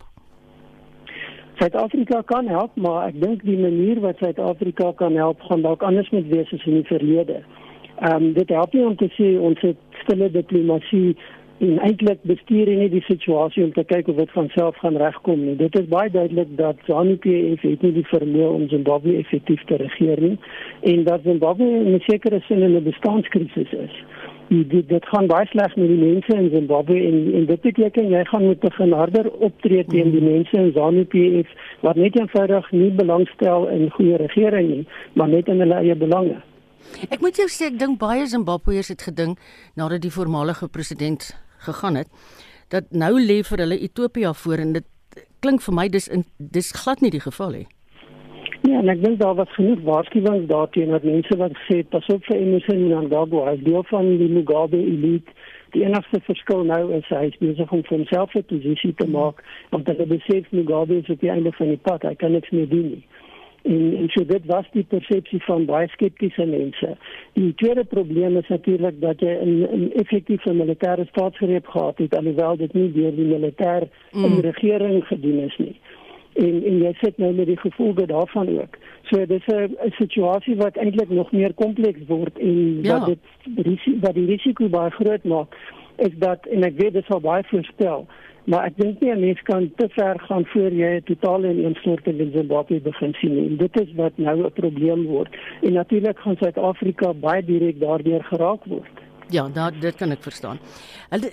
[1.60, 6.10] Suid-Afrika kan help, maar ek dink die manier wat Suid-Afrika kan help gaan dalk anders
[6.12, 7.42] moet wees as in die verlede.
[8.04, 11.16] Ehm um, dit help nie om te sê ons het stille diplomatie
[11.64, 15.46] en eintlik bestuur nie die situasie om te kyk of dit van self gaan regkom
[15.46, 15.56] nie.
[15.56, 20.22] Dit is baie duidelik dat ZANU-PF het nie die vermoë om Zimbabwe effektief te regeer
[20.22, 20.38] nie
[20.82, 23.96] en dat Zimbabwe in 'n sekere sin in 'n bestaanskrisis is
[24.50, 28.24] dit dit gaan baie sleg met die mense in Zimbabwe en en dit beteken jy
[28.26, 31.50] gaan moet begin harder optree teen die mense in ZANU-PF
[31.82, 36.38] wat net eenvoudig nie belangstel in goeie regering nie, maar net in hulle eie belange.
[37.10, 39.42] Ek moet jou sê ek dink baie Zimbabweërs het gedink
[39.76, 41.34] nadat die voormalige president
[41.68, 42.10] gegaan het
[42.74, 44.86] dat nou lê vir hulle Ethiopië voor en dit
[45.40, 47.68] klink vir my dis in, dis glad nie die geval nie.
[48.66, 52.24] Ja, en ek dink daar was genoeg waarskuwings daarteen dat mense wat het pas op
[52.26, 55.36] vir Emerson Mnangagwa, hy deel van die Mugabe elite.
[55.76, 59.44] Die enigste verskil nou is hy is besig om vir homself 'n posisie te maak
[59.70, 62.70] want hy besef Mugabe is op die einde van die pad, hy kan niks meer
[62.70, 63.06] doen nie.
[63.66, 66.98] En en so dit was die persepsie van baie skeptiese mense.
[67.34, 72.74] Die tweede probleem is natuurlik dat jy 'n effektiewe militêre staatsgreep gehad het alhoewel dit
[72.74, 74.24] nie deur die militêr mm.
[74.24, 75.76] in die regering gedoen is nie
[76.36, 78.78] en en jy sit nou met die gevolge daarvan ook.
[79.10, 83.00] So dis 'n situasie wat eintlik nog meer kompleks word en ja.
[83.00, 83.20] wat dit
[84.02, 85.56] wat die risiko baie groot maak
[85.96, 88.08] is dat en ek weet dit sal baie voorstel,
[88.46, 92.20] maar ek dink nie 'n mens kan te ver gaan voor jy 'n totale ineenstorting
[92.20, 93.48] in Zimbabwe begin sien nie.
[93.50, 95.36] En dit is wat nou 'n probleem word.
[95.62, 99.06] En natuurlik gaan Suid-Afrika baie direk daardeur geraak word.
[99.30, 100.60] Ja, da, dit kan ek verstaan.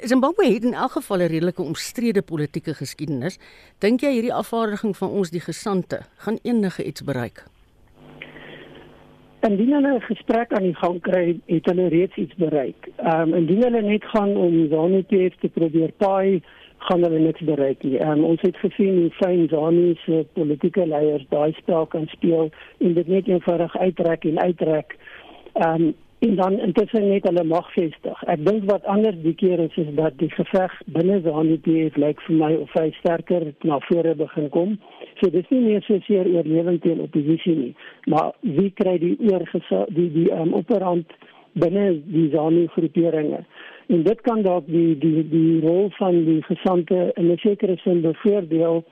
[0.00, 3.38] Zimbabwe het in elk geval 'n redelike omstrede politieke geskiedenis.
[3.78, 7.44] Dink jy hierdie afvaardiging van ons die gesante gaan enige iets bereik?
[9.40, 12.88] Indien hulle 'n gesprek aan die gang kry, het hulle reeds iets bereik.
[12.96, 16.42] Ehm um, indien hulle net gaan om ZANU-PF te probeer paai,
[16.88, 17.98] gaan hulle niks bereik nie.
[17.98, 22.50] Ehm um, ons het gesien hoe fyn ZANU se politieke leiers daai spel kan speel
[22.78, 24.96] en dit net eenvoudig uittrek en uittrek.
[25.52, 28.18] Ehm um, en dan intussen net hulle mag vestig.
[28.30, 32.22] Ek dink wat anders die keer is is dat die geveg binne die HDP lyk
[32.26, 34.76] vir my of hy sterker na vore begin kom.
[35.18, 37.72] So dis nie meer so seer oorlewing teen oppositie nie,
[38.06, 39.46] maar wie kry die oor
[39.98, 41.10] die die um, operant
[41.58, 43.42] binne die ZANU groeperinge.
[43.88, 48.00] En dit kan dalk die die die rol van die gesante in 'n sekere sin
[48.00, 48.84] bevoordeel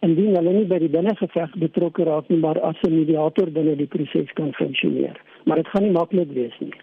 [0.00, 3.86] indien hulle nie by die binnengeveg betrokke raak nie, maar as 'n mediator binne die
[3.86, 6.74] proses kan funksioneer maar dit gaan nie maklik wees nie.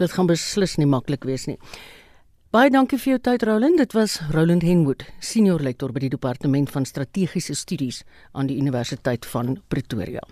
[0.00, 1.58] Dit gaan beslis nie maklik wees nie.
[2.50, 3.78] Baie dankie vir jou tyd Roland.
[3.78, 9.28] Dit was Roland Henwood, senior lektor by die departement van strategiese studies aan die Universiteit
[9.30, 10.24] van Pretoria.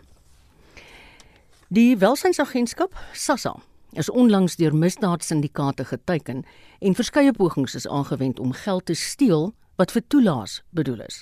[1.68, 3.50] Die welsynsagentskap SASSA
[3.92, 6.38] is onlangs deur misdaadsyndikaate geteken
[6.81, 11.18] en verskeie pogings is aangewend om geld te steel wat vir toelaas bedoel is.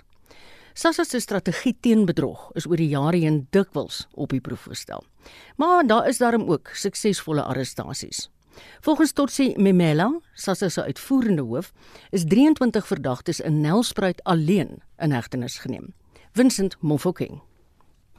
[0.78, 5.02] SASSA se strategie teen bedrog is oor die jare heen dikwels op die proef gestel.
[5.58, 8.28] Maar daar is daarom ook suksesvolle arrestasies.
[8.86, 11.72] Volgens Totsi Memela, SASSA se uitvoerende hoof,
[12.10, 15.90] is 23 verdagtes in Nelspruit alleen in hegtenis geneem.
[16.38, 17.42] Vincent Mofokeng.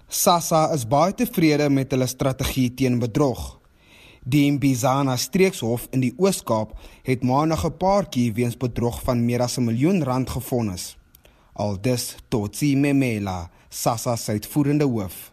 [0.08, 3.58] SASSA is baie tevrede met hulle strategie teen bedrog.
[4.24, 6.72] Die Mbizana streekshof in die Oos-Kaap
[7.04, 10.96] het maandag 'n paartjie weens bedrog van meer as 'n miljoen rand gefonnis.
[11.56, 15.32] Aldus Totsi Memela, SASSA se uitvoerende hoof.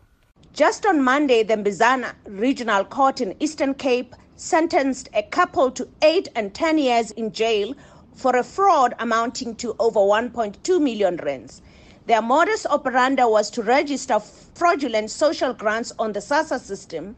[0.53, 6.31] Just on Monday, the Mbizana Regional Court in Eastern Cape sentenced a couple to 8
[6.35, 7.75] and 10 years in jail
[8.17, 11.63] for a fraud amounting to over 1.2 million rands.
[12.07, 14.21] Their modus operandi was to register
[14.55, 17.17] fraudulent social grants on the SASA system,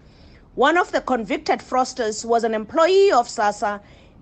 [0.57, 3.81] One of the convicted fraudsters was an employee of SASA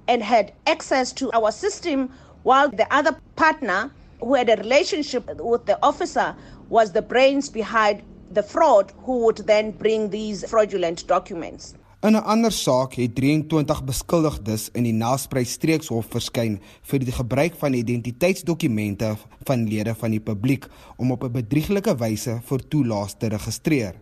[0.09, 2.11] and had access to our system,
[2.43, 6.35] while the other partner, who had a relationship with the officer,
[6.69, 11.75] was the brains behind the fraud, who would then bring these fraudulent documents.
[12.05, 16.59] In 'n ander saak het 23 beskuldigdes in die Nelspruit streekshof verskyn
[16.91, 19.15] vir die gebruik van identiteitsdokumente
[19.49, 23.95] van lede van die publiek om op 'n bedrieglike wyse vir toelaas te registreer.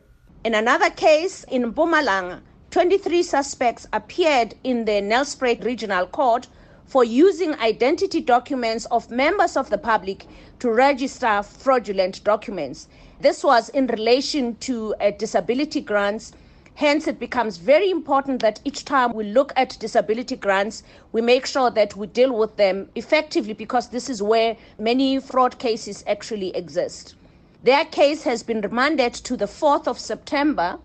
[0.43, 6.49] In another case in Mpumalanga, 23 suspects appeared in the Nelspruit Regional Court
[6.87, 10.27] for using identity documents of members of the public
[10.59, 12.88] to register fraudulent documents.
[13.21, 16.33] This was in relation to uh, disability grants.
[16.75, 20.83] Hence, it becomes very important that each time we look at disability grants,
[21.13, 25.59] we make sure that we deal with them effectively because this is where many fraud
[25.59, 27.15] cases actually exist.
[27.63, 30.79] Their case has been remanded to the 4th of September.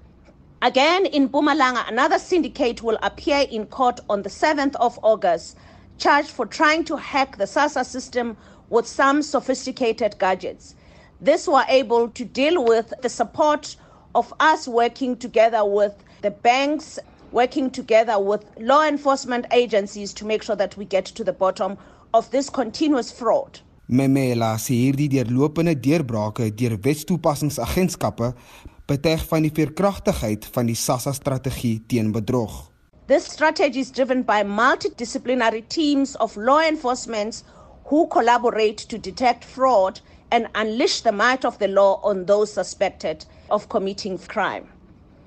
[0.61, 5.57] Again, in Bumalanga, another syndicate will appear in court on the 7th of August,
[5.97, 8.35] charged for trying to hack the SASA system
[8.69, 10.75] with some sophisticated gadgets.
[11.21, 13.75] This were able to deal with the support
[14.13, 16.99] of us working together with the banks,
[17.31, 21.77] working together with law enforcement agencies to make sure that we get to the bottom
[22.13, 23.59] of this continuous fraud.
[23.89, 28.33] Memela sê hierdie deurlopende deurbrake deur wetstoepassingsagentskappe
[28.87, 32.65] betuig van die veerkragtigheid van die SASSA strategie teen bedrog.
[33.07, 37.43] This strategy is driven by multidisciplinary teams of law enforcement
[37.85, 43.25] who collaborate to detect fraud and unleash the might of the law on those suspected
[43.49, 44.67] of committing crime.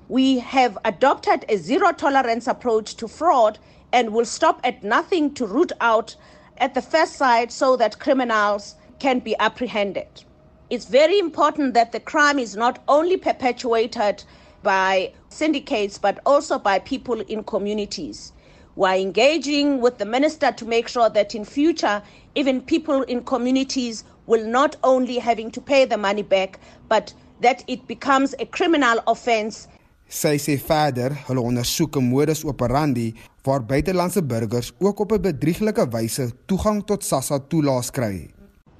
[0.09, 3.59] We have adopted a zero tolerance approach to fraud
[3.93, 6.15] and will stop at nothing to root out
[6.57, 10.23] at the first sight so that criminals can be apprehended.
[10.69, 14.23] It's very important that the crime is not only perpetuated
[14.63, 18.31] by syndicates but also by people in communities.
[18.75, 22.01] We're engaging with the minister to make sure that in future,
[22.35, 27.63] even people in communities will not only having to pay the money back, but that
[27.67, 29.67] it becomes a criminal offence.
[30.11, 35.87] Sy sê verder, hulle ondersoek 'n modus operandi waar buitelandse burgers ook op 'n bedrieglike
[35.89, 38.29] wyse toegang tot SASSA toelaas kry.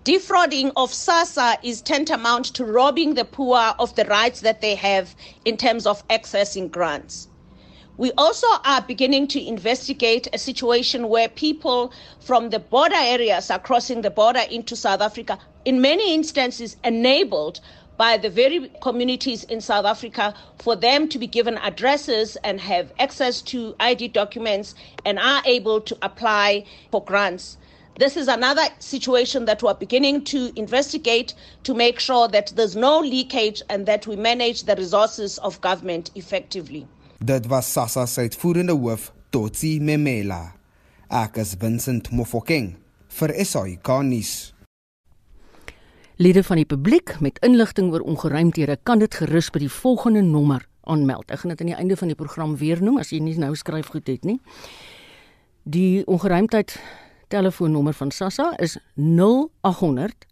[0.03, 5.15] Defrauding of SASSA is tantamount to robbing the poor of the rights that they have
[5.43, 7.27] in terms of accessing grants.
[7.97, 13.59] We also are beginning to investigate a situation where people from the border areas are
[13.59, 17.59] crossing the border into South Africa, in many instances enabled
[17.97, 22.91] by the very communities in South Africa for them to be given addresses and have
[22.99, 24.75] access to ID documents
[25.05, 27.57] and are able to apply for grants.
[27.97, 32.99] This is another situation that we're beginning to investigate to make sure that there's no
[32.99, 36.87] leakage and that we manage the resources of government effectively.
[37.23, 40.53] Dit was SASSA se uitvoerende hoof, Totsi Memela.
[41.11, 42.77] Ek is Vincent Mofokeng
[43.09, 44.50] vir SAK nuus.
[46.21, 50.67] Lede van die publiek met inligting oor ongeruimthede kan dit gerus by die volgende nommer
[50.85, 51.31] aanmeld.
[51.33, 53.55] Ek gaan dit aan die einde van die program weer noem as jy nie nou
[53.57, 54.35] skryf goed het nie.
[55.65, 56.75] Die ongeruimtheid
[57.33, 60.27] telefoonnommer van SASSA is 0800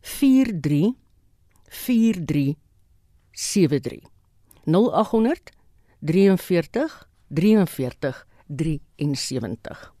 [0.00, 0.96] 43
[1.76, 2.56] 43
[3.36, 4.08] 73.
[4.64, 5.52] 0800
[6.00, 9.97] 43 43 73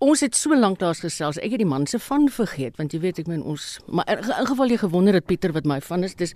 [0.00, 1.38] ons het so lank daar gesels.
[1.38, 4.24] Ek het die man se van vergeet want jy weet ek meen ons maar in,
[4.48, 6.34] geval jy gewonder het Pieter wat my van is dis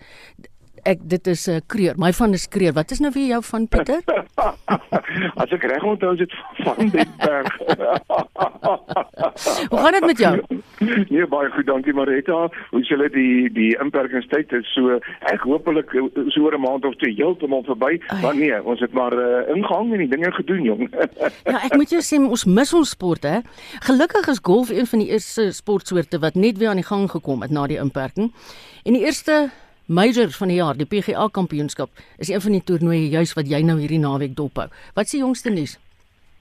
[0.84, 1.94] ek dit is 'n uh, kreer.
[1.96, 2.72] My van is kreer.
[2.72, 4.00] Wat is nou weer jou van Pieter?
[5.42, 6.32] As ek reg onthou is dit
[6.64, 7.58] van berg.
[9.70, 10.42] Hoe gaan dit met jou?
[11.08, 12.48] Nee, baie goed, dankie Marita.
[12.70, 14.98] Hoe sê hulle die die inperkingstyd is so
[15.32, 15.90] ek hopelik
[16.28, 18.00] so oor 'n maand of twee heeltemal verby.
[18.22, 20.88] Maar nee, ons het maar uh, ingehang en die dinge gedoen, jong.
[21.52, 23.40] ja, ek moet jou sê ons mis ons sport hè.
[23.88, 27.42] Gelukkig is golf een van die eerste sportsoorte wat net weer aan die gang gekom
[27.42, 28.32] het na die inperking.
[28.84, 29.50] En die eerste
[29.86, 33.60] major van die jaar, die PGA kampioenskap, is een van die toernooie juis wat jy
[33.62, 34.68] nou hierdie naweek dophou.
[34.94, 35.78] Wat is die jongste nuus?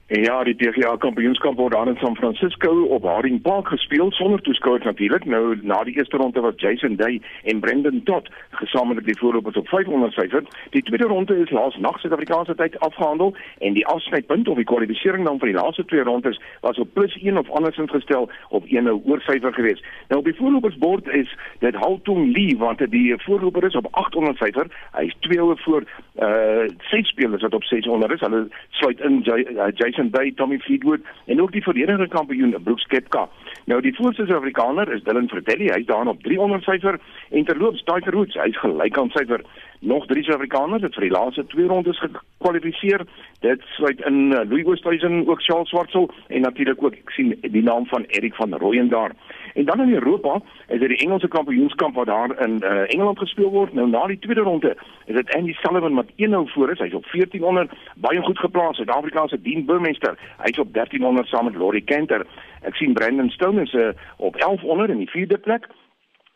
[0.06, 4.84] Ja, die PGA Kampioenskap word aan in San Francisco op Harding Park gespeel sonder toeskouers
[4.84, 5.24] natuurlik.
[5.24, 9.68] Nou na die eerste ronde was Jason Day en Brendan Todd gesamentlik die voorlopers op
[9.68, 10.44] 500 syfer.
[10.70, 15.24] Die tweede ronde is laas nag Suid-Afrikaanse tyd afgehandel en die afsnypunt of die kwalifikasie
[15.24, 18.84] dan vir die laaste twee rondes was op plus 1 of andersins gestel op 1
[18.84, 19.88] nou oor syfer geweest.
[20.12, 21.32] Nou op die voorlopersbord is
[21.64, 24.68] dit Haltung Lee want die voorloper is op 800 syfer.
[24.92, 25.88] Hy is twee oor voor
[26.20, 28.20] uh ses spelers wat op 600 is.
[28.20, 33.28] Hulle sluit in Jason Jason Day, Tommy Fleetwood en ook die verdedigende kampioen Brooks Koepka.
[33.64, 36.98] Nou die voorste Suid-Afrikaner is Dylan Fratelli, hy's daar op 300 syfer
[37.30, 39.44] en terloops Tiger Woods, hy's gelyk aan syfer.
[39.84, 43.04] Nog drie Suid-Afrikaners het vir die laaste twee rondes gekwalifiseer.
[43.40, 47.62] Dit sluit in uh, Louis Oosthuizen, ook Charles Swartsel en natuurlik ook ek sien die
[47.62, 49.12] naam van Erik van Rooyen daar.
[49.54, 53.50] En dan in Europa is dit die Engelse kampioenskap wat daar in uh, Engeland gespeel
[53.50, 53.72] word.
[53.72, 56.78] Nou na die tweede ronde is dit Andy Sullivan wat 1-0 voor is.
[56.78, 58.76] Hy's op 1400, baie goed geplaas.
[58.76, 62.26] Suid-Afrika se Dean Burmester, hy's op 1300 saam met Laurie Kenter.
[62.62, 65.68] Ek sien Brandon Stone is uh, op 1100 in die vierde plek.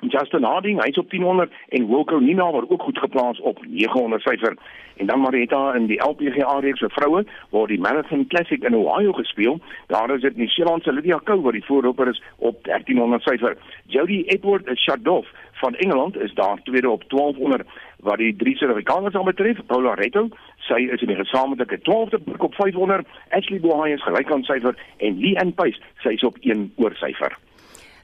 [0.07, 4.55] Justin Harding, hy's op 1000 en Wilco Nina word ook goed geplaas op 900 syfer.
[4.97, 9.13] En dan Marita in die LPGA reeks vir vroue waar die Marathon Classic in Ohio
[9.13, 9.59] gespeel.
[9.87, 13.57] Daar is dit New Zealand se Lydia Ko wat die voorloper is op 1300 syfer.
[13.87, 17.67] Jody Edward Shadoff van Engeland is daar tweede op 1200
[17.99, 19.59] wat die drie Suid-Afrikaners aan betref.
[19.67, 23.07] Paula Retto, sy is in die gesamentlike 12de plek op 500.
[23.29, 26.95] Ashley Bohai is gelyk aan syfer en Lee Ann Pace, sy is op 1 oor
[27.03, 27.35] syfer.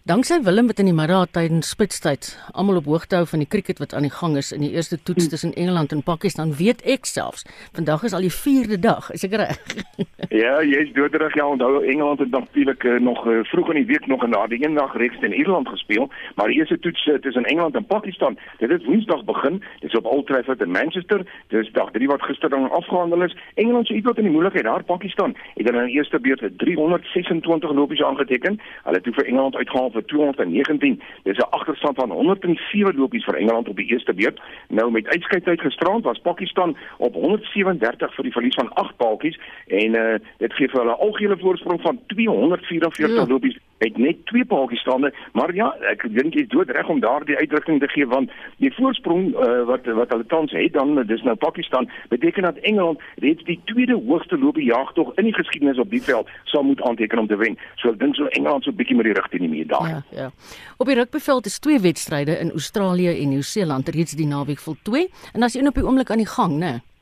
[0.06, 3.78] Danksy Willem wat in die middag tydens spitstyd almal op hoogte hou van die cricket
[3.80, 7.08] wat aan die gang is in die eerste toets tussen Engeland en Pakistan, weet ek
[7.08, 7.46] selfs.
[7.72, 9.56] Vandag is al die 4de dag, is ek reg?
[10.44, 11.32] ja, jy's doodreg.
[11.40, 14.58] Ja, onthou Engeland het natuurlik uh, nog uh, vroeg in die week nog in daardie
[14.60, 18.68] eendag reeks in Ierland gespeel, maar die eerste toets uh, tussen Engeland en Pakistan, dit
[18.70, 19.62] het Woensdag begin.
[19.80, 21.24] Dit is op Old Trafford in Manchester.
[21.48, 23.36] Dis dag 3 wat gister dan afgehandel is.
[23.54, 25.32] Engeland se ietwat in die moeilikheid daar Pakistan.
[25.54, 28.60] Het in die eerste beurt 326 lopies aangeteken.
[28.82, 31.00] Hulle het toe vir Engeland uitgehaal vir 219.
[31.22, 34.40] Dis 'n agterstand van 107 lopies vir Engeland op die eerste beurt.
[34.68, 39.94] Nou met uitskeidtyd gisterand was Pakistan op 137 vir die verlies van 8 paaltjies en
[39.94, 43.26] uh, dit gee vir hulle algehele voorsprong van 244 ja.
[43.26, 47.80] lopies het net twee paaltjies staande, maar ja, ek dink jy's doodreg om daardie uitdrukking
[47.80, 48.30] te gee want
[48.62, 53.02] die voorsprong uh, wat wat hulle tans het dan dis nou Pakistan beteken dat Engeland
[53.22, 57.18] reeds die tweede hoogste lopie jagtog in die geskiedenis op die veld sal moet aanteken
[57.18, 57.58] om te wen.
[57.76, 59.88] So ek dink so Engeland so 'n bietjie met die rigting nie meer daar.
[59.88, 60.30] Ja, ja.
[60.76, 65.42] Op die rugbyveld is twee wedstryde in Australië en Nieu-Seeland reeds die naweek voltooi en
[65.42, 66.58] as een op die oomblik aan die gang, né?
[66.58, 66.93] Nee.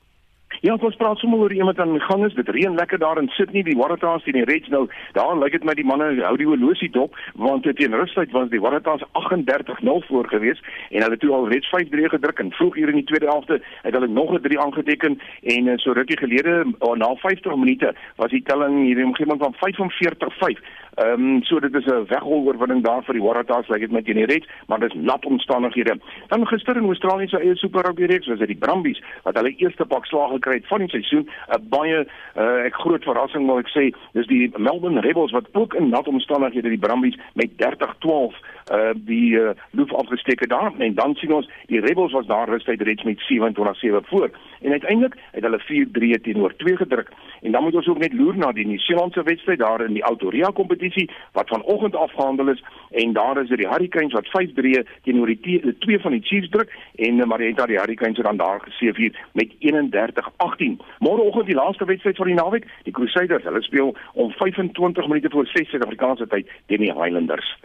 [0.62, 2.34] Ja, ons praat sommer oor iemand aan die gang is.
[2.38, 4.84] Dit reën lekker daar in Sydney, die Waratahs teen die Reds nou.
[5.12, 8.46] Daar lyk dit my die manne hou die horlosie dop want dit teen rustig was
[8.52, 12.92] die Waratahs 38-0 voor gewees en hulle toe al Reds 5-3 gedruk en vroeg hier
[12.92, 15.18] in die tweede helfte het hulle nog 'n 3 aangeteken
[15.56, 19.42] en eh, so rukkie gelede oh, na 50 minute was die telling hier in omgewing
[19.42, 20.62] van 45-5.
[20.94, 24.04] Ehm um, so dit is 'n weghol oorwinning daar vir die Waratahs lyk dit met
[24.04, 25.98] teen die Reds, maar dis nat omstandighede.
[26.28, 29.56] Dan gister in Australië se eie Super Rugby reeks was dit die Brumbies wat hulle
[29.56, 31.28] eerste pak slaag gekry het van die seisoen.
[31.48, 35.74] 'n Baie uh, ek groot verrassing wil ek sê, dis die Melbourne Rebels wat ook
[35.74, 38.36] in nat omstandighede die Brumbies met 30-12
[38.70, 42.48] uh die uh, loof afgesteek het daar en dan sien ons die Rebels was daar
[42.48, 44.30] rustig reeds met 27-7 voor.
[44.60, 45.86] En uiteindelik het hulle
[46.18, 47.10] 4-3 teenoor 2 gedruk.
[47.42, 50.50] En dan moet ons ook net loer na die Nieu-Seelandse wedstryd daar in die Autoria
[50.54, 52.64] kompetisie wat vanoggend afgehandel is.
[52.90, 56.72] En daar is dit die Hurricanes wat 5-3 teenoor die twee van die Chiefs druk.
[56.94, 62.16] En uh, Marietta die Hurricanes het dan daar geseëvier met 31-18 môreoggend die laaste wedstryd
[62.16, 62.66] van die naweek.
[62.82, 67.56] Die Crusaders hulle speel om 25 minute voor 6 Suid-Afrikaanse tyd teen die Highlanders.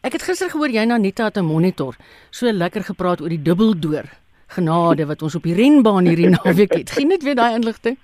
[0.00, 1.96] Ek het gister gehoor jy na Nita te monitor.
[2.30, 4.08] So lekker gepraat oor die dubbeldoor.
[4.52, 6.92] Genade wat ons op die renbaan hierdie naweek het.
[6.96, 7.96] Geen net weer daai inligting.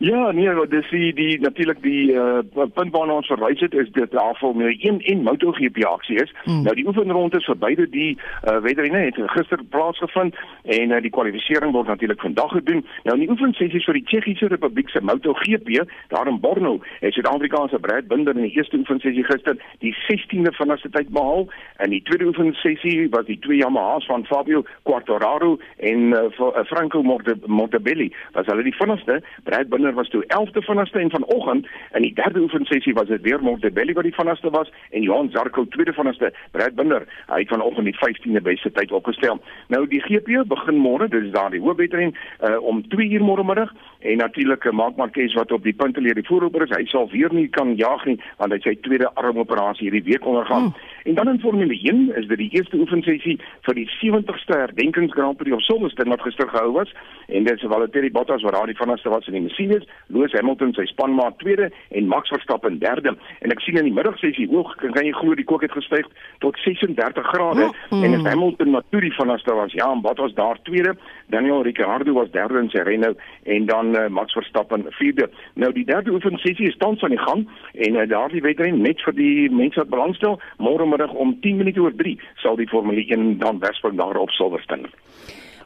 [0.00, 2.38] Ja, nee, dis die, die natuurlik die uh,
[2.72, 6.32] punt waarna ons verwys het is dit afval met 'n en MotoGP aksie is.
[6.44, 6.62] Hmm.
[6.62, 10.34] Nou die oefenronde vir beide die uh, wedrenne het gister plaasgevind
[10.64, 12.86] en uh, die kwalifikasie word natuurlik vandag gedoen.
[13.04, 17.78] Nou in die oefensessies vir die Tsjechiese Republiek se MotoGP daar in Brno het Suid-Afrikaanse
[17.78, 22.24] Brad Binder in die eerste oefensessie gister die 16de vinnigste tyd behaal en die tweede
[22.24, 27.02] oefensessie was die twee Yamahas van Fabio Quartararo en uh, Franco
[27.46, 32.02] Mortabelli was hulle die vinnigste Brad Binder Turner was toe 11de vinnigste en vanoggend in
[32.02, 35.92] die derde oefensessie was dit weer Montebelli wat die vinnigste was en Johan Zarco tweede
[35.92, 36.32] vinnigste.
[36.50, 39.40] Brad Binder, hy het vanoggend die 15de beste tyd opgestel.
[39.68, 43.44] Nou die GP begin môre, dit is daar die hoofwedren uh, om 2 uur môre
[43.44, 46.86] middag en natuurlik uh, Mark Marquez wat op die punte leer die voorloper is, hy
[46.86, 50.70] sal weer nie kan jag nie want hy sy tweede armoperasie hierdie week ondergaan.
[50.70, 50.88] Hmm.
[51.04, 55.36] En dan in Formule 1 is dit die eerste oefensessie vir die 70ste herdenkings Grand
[55.36, 56.92] Prix op Silverstone wat gister gehou was
[57.26, 59.88] en dit is Valtteri Bottas wat daar die vinnigste was in die Mercedes is.
[60.06, 63.14] Lewis Hamilton sy spanmaat tweede en Max Verstappen derde.
[63.40, 66.08] En ek sien in die middagsessie ook kan jy glo die kook het gestyg
[66.44, 68.04] tot 36 grade mm -hmm.
[68.04, 70.96] en as Hamilton natuurlik van as daar was ja, wat was daar tweede?
[71.26, 75.30] Daniel Ricciardo was derde in sy rennou en dan uh, Max Verstappen vierde.
[75.54, 79.14] Nou die derde oefensessie is tans aan die gang en uh, daardie wedren net vir
[79.14, 83.38] die mense wat belangstel, môre middag om 10 minute oor 3 sal die Formule 1
[83.38, 84.90] dan Wesburg daar op Silverstone.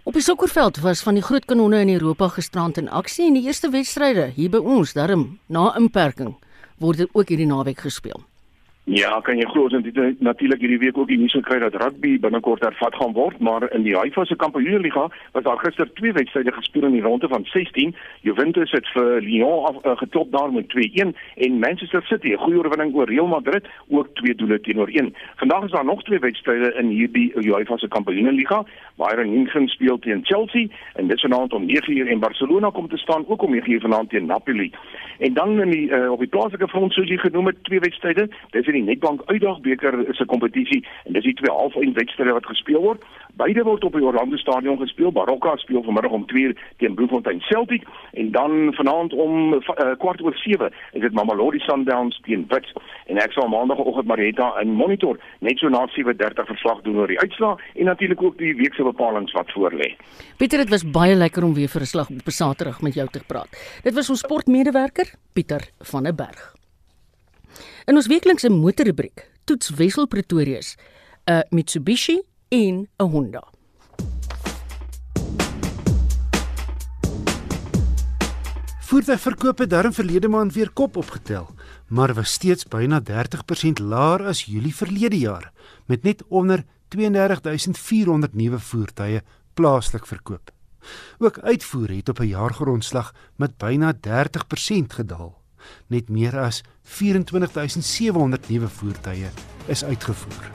[0.04, 3.46] Op die sokkerveld was van die groot kanonne in Europa gisterand in aksie en die
[3.48, 6.34] eerste wedstryde hier by ons, daarom na inperking,
[6.78, 8.20] word dit ook hierdie naweek gespeel.
[8.84, 12.18] Ja, kan jy glo ons het natuurlik hierdie week ook die nuus gekry dat rugby
[12.20, 16.52] binnekort hervat gaan word, maar in die Haifa se Kampioenliga was daar gister twee wedstryde
[16.52, 17.94] gespeel in die ronde van 16.
[18.20, 21.14] Juventus het vir Lyon af, uh, geklop daar met 2-1
[21.46, 25.14] en Manchester City 'n goeie oorwinning oor Real Madrid, ook twee doele teenoor 1.
[25.36, 28.66] Vandag is daar nog twee wedstryde in hierdie Haifa se Kampioenliga.
[28.96, 32.96] Bayern München speel teen Chelsea en dit is vanaand om 9:00 en Barcelona kom te
[32.96, 34.72] staan ook om 9:00 vanaand teen Napoli.
[35.18, 38.28] En dan in die uh, op die plaaslike front soos jy genoem het, twee wedstryde.
[38.50, 42.46] Dis in die Nedbank Uitdagbeker is 'n kompetisie en dis die twee halfeind wedstryde wat
[42.46, 43.02] gespeel word.
[43.36, 45.12] Beide word op die Orlando Stadion gespeel.
[45.12, 49.60] Baroka speel vanmiddag om 2:00 teen Bloemfontein Celtic en dan vanaand om uh,
[49.98, 52.72] kwart oor 7 is dit Mamelodi Sundowns teen Wits
[53.06, 57.20] en ek sal maandagooggend Marietta in monitor net so na 7:30 verslag doen oor die
[57.20, 59.94] uitslae en natuurlik ook die week se bepalinge wat voorlê.
[60.36, 63.08] Pieter, dit was baie lekker om weer vir 'n slag op 'n Saterdag met jou
[63.08, 63.80] te praat.
[63.82, 66.63] Dit was ons sportmedewerker Pieter van der Berg.
[67.84, 70.76] In ons weeklikse motorrubriek toets Wessel Pretorius
[71.28, 73.44] 'n Mitsubishi en 'n Honda.
[78.80, 81.48] Voertuigverkope het darm verlede maand weer kop opgetel,
[81.88, 85.52] maar was steeds byna 30% laer as Julie verlede jaar,
[85.86, 89.22] met net onder 32400 nuwe voertuie
[89.54, 90.50] plaaslik verkoop.
[91.18, 95.43] Ook uitvoer het op 'n jaargrondslag met byna 30% gedaal.
[95.86, 99.30] Net meer as 24700 nuwe voertuie
[99.66, 100.50] is uitgevoer.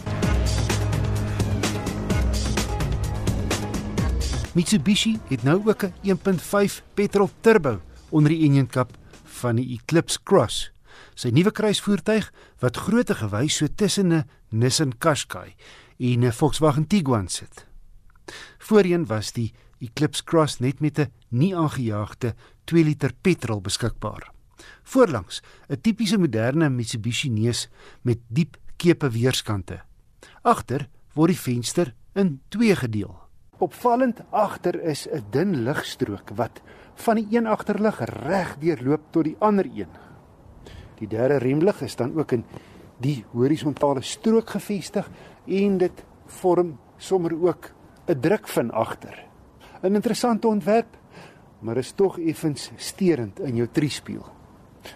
[4.53, 10.19] Mitsubishi het nou ook 'n 1.5 petrol turbo onder die engine kap van die Eclipse
[10.23, 10.71] Cross.
[11.15, 15.55] Sy nuwe kruisvoertuig wat grootte gewys so tussen 'n Nissan Qashqai
[15.97, 17.65] en 'n Volkswagen Tiguan sit.
[18.57, 24.38] Voorheen was die Eclipse Cross net met 'n nie aangejaagde 2 liter petrol beskikbaar.
[24.83, 27.69] Voorlangs 'n tipiese moderne Mitsubishi neus
[28.01, 29.81] met diep kepe weerskante.
[30.41, 33.15] Agter word die venster in twee gedeel.
[33.59, 36.61] Opvallend agter is 'n dun ligstrook wat
[36.95, 39.91] van die een agterlig reg deurloop tot die ander een.
[40.99, 42.45] Die derde remlig is dan ook in
[42.97, 45.09] die horisontale strook gefestig
[45.45, 47.71] en dit vorm sommer ook
[48.07, 49.25] 'n druk van agter.
[49.83, 50.97] 'n Interessante ontwerp,
[51.59, 54.38] maar is tog effens steurend in jou triespieël.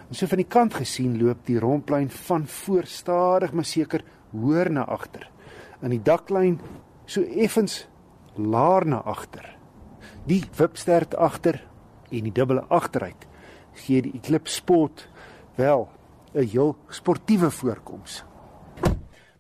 [0.10, 4.72] En so van die kant gesien loop die rondplein van voor stadig maar seker hoër
[4.72, 5.30] na agter.
[5.82, 6.60] In die daklyn
[7.06, 7.88] so effens
[8.36, 9.46] laer na agter.
[10.26, 11.62] Die wipstert agter
[12.12, 13.28] en die dubbele agteruit
[13.84, 15.08] gee die Eclipse Sport
[15.56, 15.90] wel
[16.34, 18.24] 'n heel sportiewe voorkoms.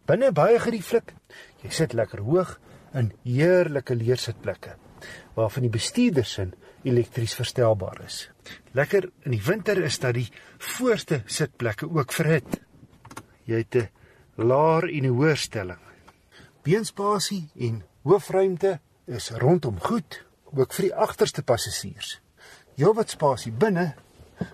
[0.05, 1.13] Binne baie gerieflik.
[1.61, 2.59] Jy sit lekker hoog
[2.93, 4.75] in heerlike leersitplekke
[5.33, 8.32] waarvan die bestuurdersin elektries verstelbaar is.
[8.71, 12.61] Lekker in die winter is dat die voorste sitplekke ook verhit.
[13.45, 13.89] Jy het 'n
[14.35, 15.83] laer en 'n hoër stelling.
[16.63, 20.23] Beenspasie en hoofruimte is rondom goed,
[20.53, 22.21] ook vir die agterste passasiers.
[22.75, 23.93] Heelwat spasie binne,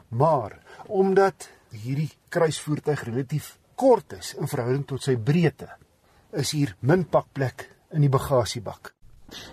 [0.09, 5.69] maar omdat hierdie kruisvoertuig relatief kort is in verhouding tot sy breedte,
[6.31, 8.93] is hier min pakplek in die bagasiebak.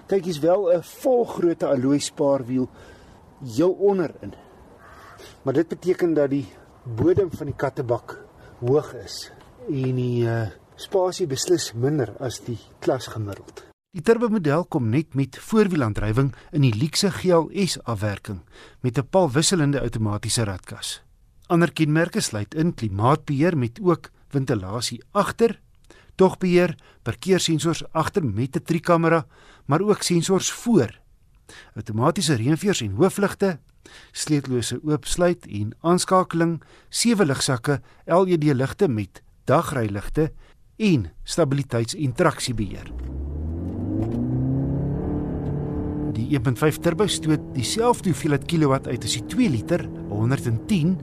[0.08, 2.68] Kyk, hier's wel 'n volgrootte alloy spaarwiel
[3.44, 4.34] heel onderin.
[5.42, 6.46] Maar dit beteken dat die
[6.82, 8.18] bodem van die kattebak
[8.58, 9.32] hoog is
[9.68, 13.64] en die uh, spasie beslis minder as die klas gemiddeld.
[13.96, 18.42] Die turbo model kom net met voorwielaandrywing in die luxe GLS afwerking
[18.84, 21.02] met 'n palwisselende outomatiese ratkas.
[21.46, 25.60] Ander kenmerke sluit in klimaatbeheer met ook ventilasie agter,
[26.14, 29.26] togbeheer, parkeersensors agter met 'n trikamera,
[29.66, 31.05] maar ook sensors voor.
[31.74, 33.58] Outomatiese reënveers en hoofligte,
[34.12, 40.32] sleutellose oopsluit en aanskakeling, sewe ligsakke, LED ligte met dagryligte
[40.76, 42.90] en stabiliteits- en traksiebeheer.
[46.16, 50.96] Die 1.5 turbo stoot dieselfde hoeveelheid kilowatt uit as die 2 liter, 110,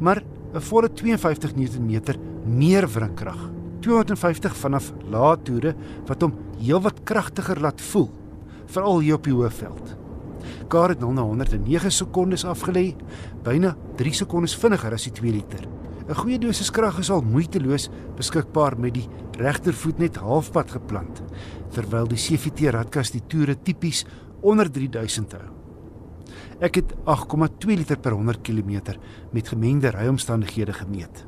[0.00, 0.22] maar
[0.54, 2.00] 'n volle 52 Nm
[2.46, 3.50] meer wringkrag.
[3.80, 5.74] 250 vanaf lae toere
[6.06, 8.10] wat hom heelwat kragtiger laat voel,
[8.74, 9.94] veral hier op die hoofveld.
[10.68, 12.92] Kar het 0 na 109 sekondes afgelê,
[13.46, 15.68] byna 3 sekondes vinniger as die 2 liter.
[16.04, 19.08] 'n Goeie dosis krag is al moeiteloos beskikbaar met die
[19.38, 21.22] regtervoet net halfpad geplant,
[21.72, 24.04] terwyl die CVT radkas die toere tipies
[24.42, 25.48] onder 3000 hou.
[26.60, 28.98] Ek het 8,2 liter per 100 km
[29.32, 31.24] met gemengde ryomstandighede gemeet.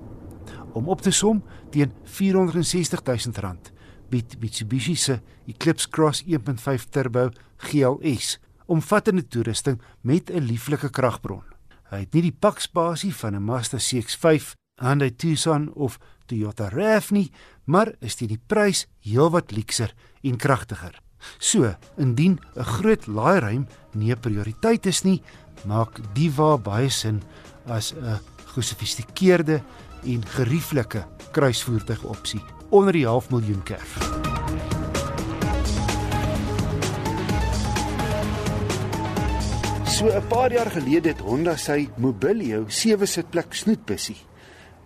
[0.73, 3.73] Om op te som teen 460 000 rand
[4.09, 11.45] bied Mitsubishi se Eclipse Cross 1.5 Turbo GLS omvattende toerusting met 'n lieflike kragbron.
[11.91, 17.31] Hy het nie die pakspasie van 'n Mazda CX-5 Hyundai Tucson of Toyota RAV nie,
[17.65, 21.01] maar is teen die prys heelwat luukser en kragtiger.
[21.39, 25.23] So, indien 'n groot laairuim nie 'n prioriteit is nie,
[25.65, 27.23] maak die wa baie sin
[27.67, 28.21] as 'n
[28.55, 29.63] gesofistikeerde
[30.07, 32.41] en gerieflike kruisvoertuig opsie
[32.71, 33.99] onder die half miljoen kerf.
[39.97, 44.17] So 'n paar jaar gelede het Honda sy Mobilio 7-sitplek snoetbussie,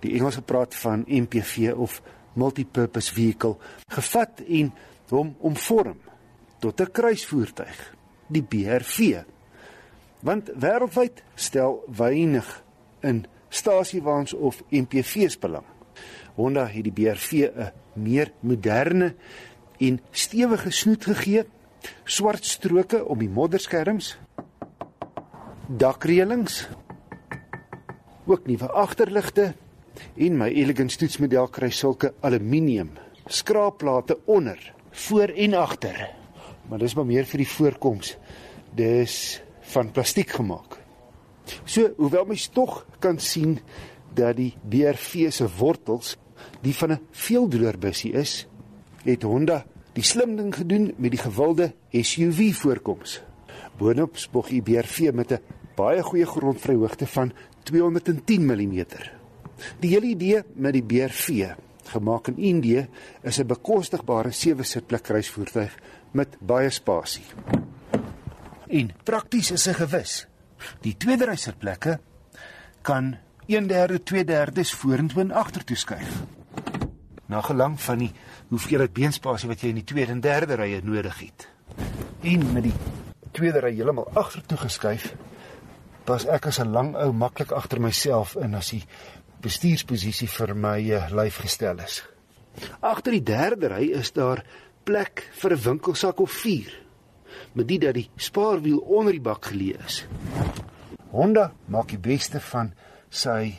[0.01, 2.03] die Engels gepraat van MPV of
[2.33, 3.57] multipurpose vehicle,
[3.89, 4.73] gevat en
[5.09, 5.99] hom omvorm
[6.61, 7.95] tot 'n kruisvoertuig,
[8.27, 9.25] die BRV.
[10.21, 12.63] Want wêreldwyd stel weinig
[13.01, 15.67] in stasiewaans of MPV's belang.
[16.39, 19.15] Honda het die BRV 'n meer moderne
[19.79, 21.45] en stewige snoet gegee,
[22.05, 24.19] swart stroke om die modderskerms,
[25.67, 26.69] dakreëlings,
[28.27, 29.55] ook nuwe agterligte
[30.17, 32.91] en my elegant stoetsmodel kry sulke aluminium
[33.31, 36.11] skraapplate onder, voor en agter.
[36.69, 38.17] Maar dis maar meer vir die voorkoms.
[38.75, 39.41] Dis
[39.73, 40.80] van plastiek gemaak.
[41.65, 43.59] So, hoewel mens tog kan sien
[44.15, 46.17] dat die BRV se wortels
[46.63, 48.47] die van 'n veeldroerbussie is,
[49.05, 53.21] het Honda die slim ding gedoen met die gewilde SUV voorkoms.
[53.79, 55.41] Boonop spog die BRV met 'n
[55.77, 57.33] baie goeie grondvryhoogte van
[57.63, 58.85] 210 mm.
[59.81, 61.53] Die hele idee met die BRV,
[61.85, 62.89] gemaak in Indië,
[63.23, 65.79] is 'n bekostigbare sewe-sitplek reisvoertuig
[66.11, 67.25] met baie spasie.
[68.69, 70.30] En prakties is 'n gewis.
[70.81, 71.99] Die tweede reisitplekke
[72.83, 76.23] kan 1/3, 2/3 vorentoe en agtertoe skuif.
[77.27, 78.13] Na gelang van die
[78.49, 81.49] hoeveelheid beenspasie wat jy in die tweede en derde rye nodig het.
[82.23, 82.75] En met die
[83.31, 85.15] tweede ry heeltemal agtertoe geskuif,
[86.05, 88.85] pas ek as 'n lang ou maklik agter myself in as die
[89.41, 92.03] bestuursposisie vir my uh, lyf gestel is.
[92.81, 94.45] Agter die derde ry is daar
[94.85, 96.90] plek vir 'n winkelsak of 4
[97.53, 100.05] met dit dat die spaarwiel onder die bak geleë is.
[101.11, 102.73] Honda maak die beste van
[103.11, 103.57] sy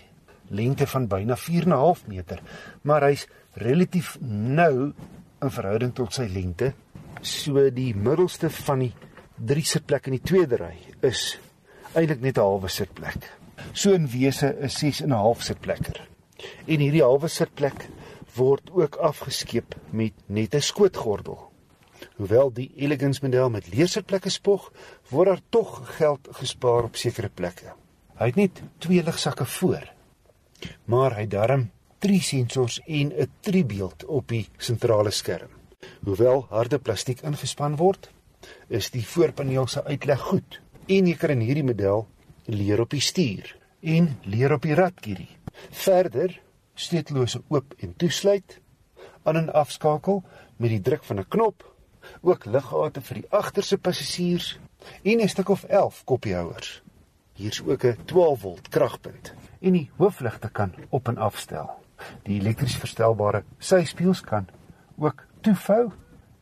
[0.52, 2.40] lengte van byna 4.5 meter,
[2.84, 3.28] maar hy's
[3.60, 4.92] relatief nou
[5.42, 6.74] in verhouding tot sy lengte.
[7.22, 8.94] So die middelste van die
[9.36, 10.76] drie sitplekke in die tweede ry
[11.08, 11.38] is
[11.94, 13.30] eintlik net 'n halwe sitplek.
[13.74, 16.08] So in wese is 6 en 'n half sitplekker.
[16.68, 17.88] En hierdie halwe sitplek
[18.36, 21.51] word ook afgeskeep met net 'n skootgordel.
[22.22, 24.68] Hoewel die elegance model met leersitplekke spog,
[25.10, 27.72] word daar tog geld gespaar op sekere plekke.
[28.20, 29.88] Hy het net twee ligsakke voor.
[30.86, 31.64] Maar hy darm
[32.06, 35.50] drie sensors en 'n driebeeld op die sentrale skerm.
[36.06, 38.12] Hoewel harde plastiek ingespan word,
[38.70, 42.08] is die voorpaneel se uitleg goed en jy kan in hierdie model
[42.46, 45.38] leer op die stuur en leer op die ratkierie.
[45.72, 46.42] Verder
[46.76, 48.60] steetlose oop en toesluit,
[49.24, 50.24] aan en afskakel
[50.58, 51.71] met die druk van 'n knop,
[52.22, 54.60] ook liggate vir die agterste passasiers
[55.04, 56.82] en 'n stuk of 11 koppiehouers.
[57.34, 61.70] Hier's ook 'n 12 volt kragpunt en die hoofligte kan op en afstel.
[62.24, 64.48] Die elektries verstelbare syspieëls kan
[64.98, 65.92] ook toevou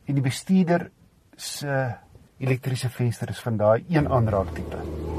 [0.04, 0.90] en die bestuurder
[1.36, 1.94] se
[2.38, 5.09] elektriese venster is van daai een aanraak tipe.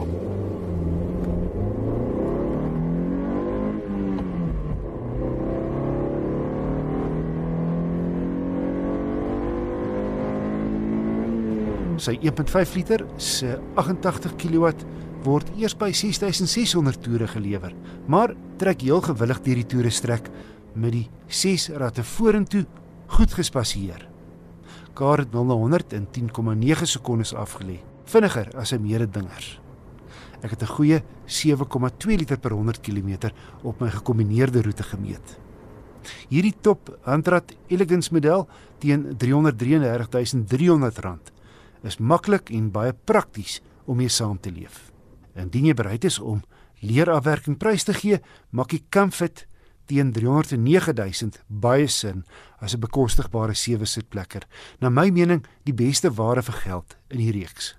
[12.01, 14.71] Sy 1.5 liter se 88 kW
[15.21, 17.75] word eers by 6600 toere gelewer,
[18.09, 20.31] maar trek heel gewillig deur die toere strek
[20.73, 22.65] met die 6 ratte vorentoe
[23.13, 24.09] goed gespasieer.
[24.97, 27.77] Kar het 0 na 100 in 10,9 sekondes afgelê,
[28.09, 29.61] vinniger as 'n mededingers.
[30.41, 33.29] Ek het 'n goeie 7,2 liter per 100 km
[33.61, 35.37] op my gekombineerde roete gemeet.
[36.29, 38.47] Hierdie top handrat elegance model
[38.79, 41.40] teen R333300
[41.83, 44.91] is maklik en baie prakties om mee saam te leef.
[45.35, 46.43] Indien jy bereid is om
[46.81, 48.19] leerafwerking prys te gee,
[48.51, 49.45] maak die Comfort
[49.89, 52.23] teen 309000 baie sin
[52.59, 54.47] as 'n bekostigbare sewe sitplekker.
[54.79, 57.75] Na my mening die beste ware vir geld in die reeks.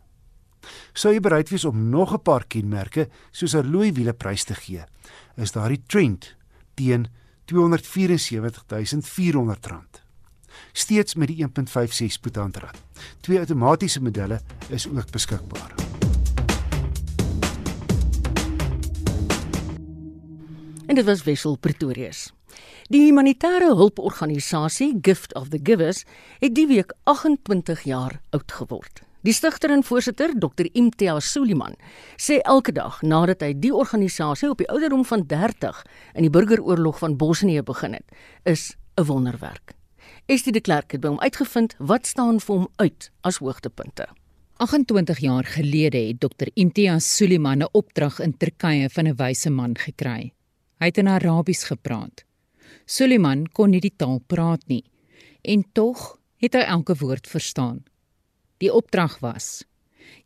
[0.95, 4.55] Sou jy bereid wees om nog 'n paar kenmerke soos 'n looi wiele prys te
[4.55, 4.85] gee,
[5.37, 6.37] is daar die Trent
[6.75, 7.07] teen
[7.47, 10.02] 274400 rand
[10.73, 12.77] steeds met die 1.56 spoedhandrat.
[13.21, 15.75] Twee outomatiese modelle is ook beskikbaar.
[20.87, 22.33] En dit was Wessel Pretorius.
[22.93, 26.05] Die humanitêre hulporganisasie Gift of the Givers
[26.43, 29.03] het die week 28 jaar oud geword.
[29.23, 31.77] Die stigter en voorsitter, Dr Imtiaz Suliman,
[32.19, 36.99] sê elke dag nadat hy die organisasie op die ouderdom van 30 in die burgeroorlog
[36.99, 38.09] van Bosnië begin het,
[38.43, 39.73] is 'n wonderwerk.
[40.33, 44.07] Estie de Klerk het by hom uitgevind wat staan vir hom uit as hoogtepunte.
[44.65, 49.77] 28 jaar gelede het Dr Imtiaz Suliman 'n opdrag in Turkye van 'n wyse man
[49.77, 50.33] gekry.
[50.81, 52.25] Hy het in Arabies gepraat.
[52.87, 54.85] Suliman kon nie die taal praat nie
[55.43, 57.85] en tog het hy elke woord verstaan.
[58.59, 59.65] Die opdrag was: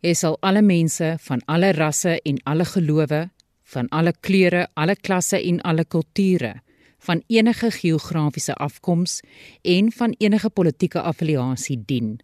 [0.00, 3.30] Jy sal alle mense van alle rasse en alle gelowe,
[3.62, 6.62] van alle kleure, alle klasse en alle kulture
[7.06, 9.20] van enige geografiese afkoms
[9.62, 12.16] en van enige politieke affiliasie dien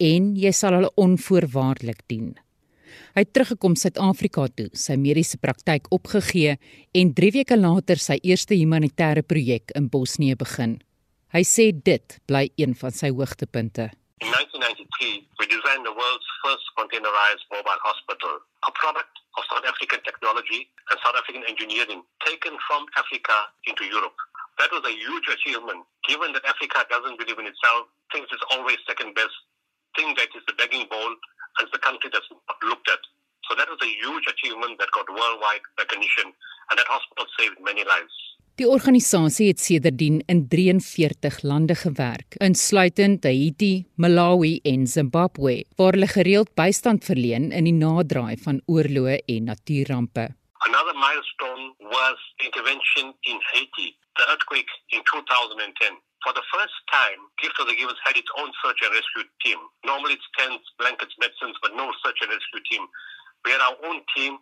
[0.00, 2.32] en jy sal hulle onvoorwaardelik dien.
[3.14, 6.56] Hy het teruggekom Suid-Afrika toe, sy mediese praktyk opgegee
[6.96, 10.78] en 3 weke later sy eerste humanitêre projek in Bosnië begin.
[11.34, 13.90] Hy sê dit bly een van sy hoogtepunte.
[14.20, 19.08] In 1993, we designed the world's first containerized mobile hospital, a product
[19.40, 24.12] of South African technology and South African engineering taken from Africa into Europe.
[24.60, 28.76] That was a huge achievement, given that Africa doesn't believe in itself, thinks it's always
[28.84, 29.32] second best,
[29.96, 33.00] thinks that it's the begging bowl, and it's the country that's not looked at.
[33.48, 36.28] So that was a huge achievement that got worldwide recognition,
[36.68, 38.12] and that hospital saved many lives.
[38.60, 46.08] Die organisasie het sedertdien in 43 lande gewerk, insluitend Haiti, Malawi en Zimbabwe, waar hulle
[46.10, 50.26] gereeld bystand verleen in die naderdraai van oorloë en natuurrampe.
[50.68, 55.96] Another milestone was intervention in Haiti, the earthquake in 2010.
[56.20, 59.60] For the first time, Gift of the Givers had its own search and rescue team.
[59.88, 62.84] Normally it's tents, blankets, medicines, but no search and rescue team.
[63.44, 64.36] We had our own team,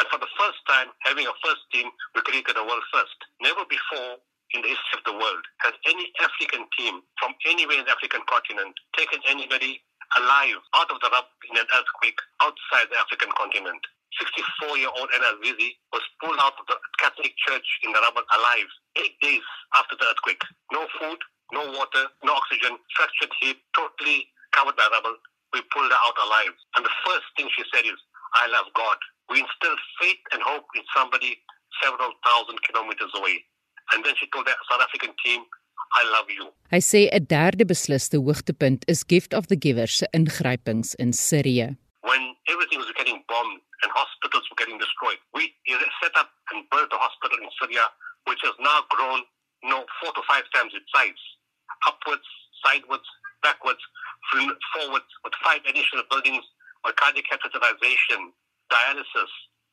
[0.00, 3.16] and for the first time, having a first team, we created a world first.
[3.42, 4.18] Never before
[4.54, 8.22] in the history of the world has any African team from anywhere in the African
[8.26, 9.82] continent taken anybody
[10.18, 13.82] alive out of the rub in an earthquake outside the African continent.
[14.18, 18.70] 64-year-old Enal Vizi was pulled out of the Catholic Church in the rubble alive
[19.02, 19.42] eight days
[19.74, 20.42] after the earthquake.
[20.70, 21.18] No food,
[21.50, 25.18] no water, no oxygen, fractured hip, totally covered by rubble.
[25.52, 26.54] We pulled her out alive.
[26.78, 27.98] And the first thing she said is,
[28.38, 28.98] I love God.
[29.30, 31.40] We instilled faith and hope in somebody
[31.82, 33.44] several thousand kilometers away.
[33.92, 35.42] And then she told the South African team,
[35.94, 36.52] I love you.
[36.72, 41.76] Hy sê 'n derde besliste hoogtepunt is Gift of the Givers se ingrypings in Sirië.
[42.02, 45.54] When everything was getting bombed and hospitals were getting destroyed, we
[46.02, 47.86] set up and built a hospital in Syria,
[48.28, 49.20] which has now grown,
[49.62, 51.22] you know, four to five times its size,
[51.86, 52.26] upwards,
[52.64, 53.06] sideways,
[53.42, 53.80] backwards,
[54.72, 56.44] forwards, with five additional buildings,
[56.84, 58.32] with cardiac catheterization,
[58.70, 59.32] dialysis,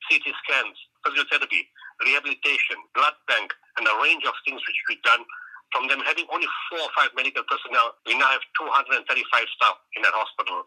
[0.10, 1.68] CT scans, physiotherapy,
[2.06, 5.24] rehabilitation, blood bank, and a range of things which we've done.
[5.72, 9.08] From them having only four or five medical personnel, we now have 235
[9.56, 10.64] staff in that hospital.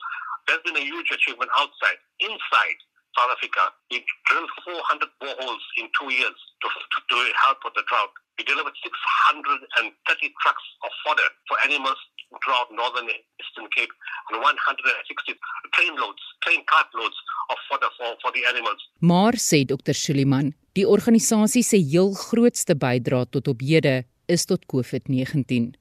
[0.49, 2.01] There's been a huge achievement outside.
[2.25, 2.79] Inside
[3.13, 7.17] South Africa, we drilled 400 boreholes in two years to, to, to
[7.47, 8.11] help with the drought.
[8.41, 12.01] We delivered 630 trucks of fodder for animals
[12.43, 13.09] throughout northern
[13.43, 13.95] eastern Cape
[14.29, 15.39] and 160
[15.77, 17.19] train loads, train cart loads
[17.51, 18.81] of fodder for, for the animals.
[18.99, 19.95] Maar sê Dr.
[19.95, 25.75] Suliman, die organisasie se heel grootste bydrae tot op hede is tot COVID-19.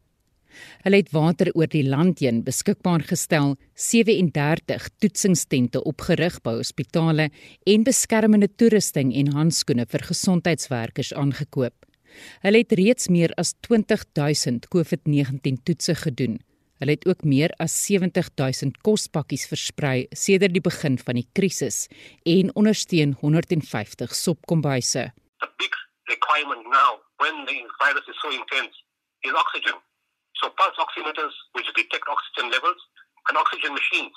[0.86, 7.30] Hulle het water oor die land heen beskikbaar gestel, 37 toetsingstente opgerig by hospitale
[7.70, 11.74] en beskermende toerusting en handskoene vir gesondheidswerkers aangekoop.
[12.45, 16.39] Hulle het reeds meer as 20000 COVID-19 toetse gedoen.
[16.84, 21.88] Hulle het ook meer as 70000 kospakkies versprei sedert die begin van die krisis
[22.28, 25.11] en ondersteun 150 sopkombuise.
[25.39, 25.74] The big
[26.11, 28.76] requirement now when the virus is so intense
[29.24, 29.80] is oxygen.
[30.39, 32.82] So pulse oximeters, which detect oxygen levels,
[33.30, 34.16] and oxygen machines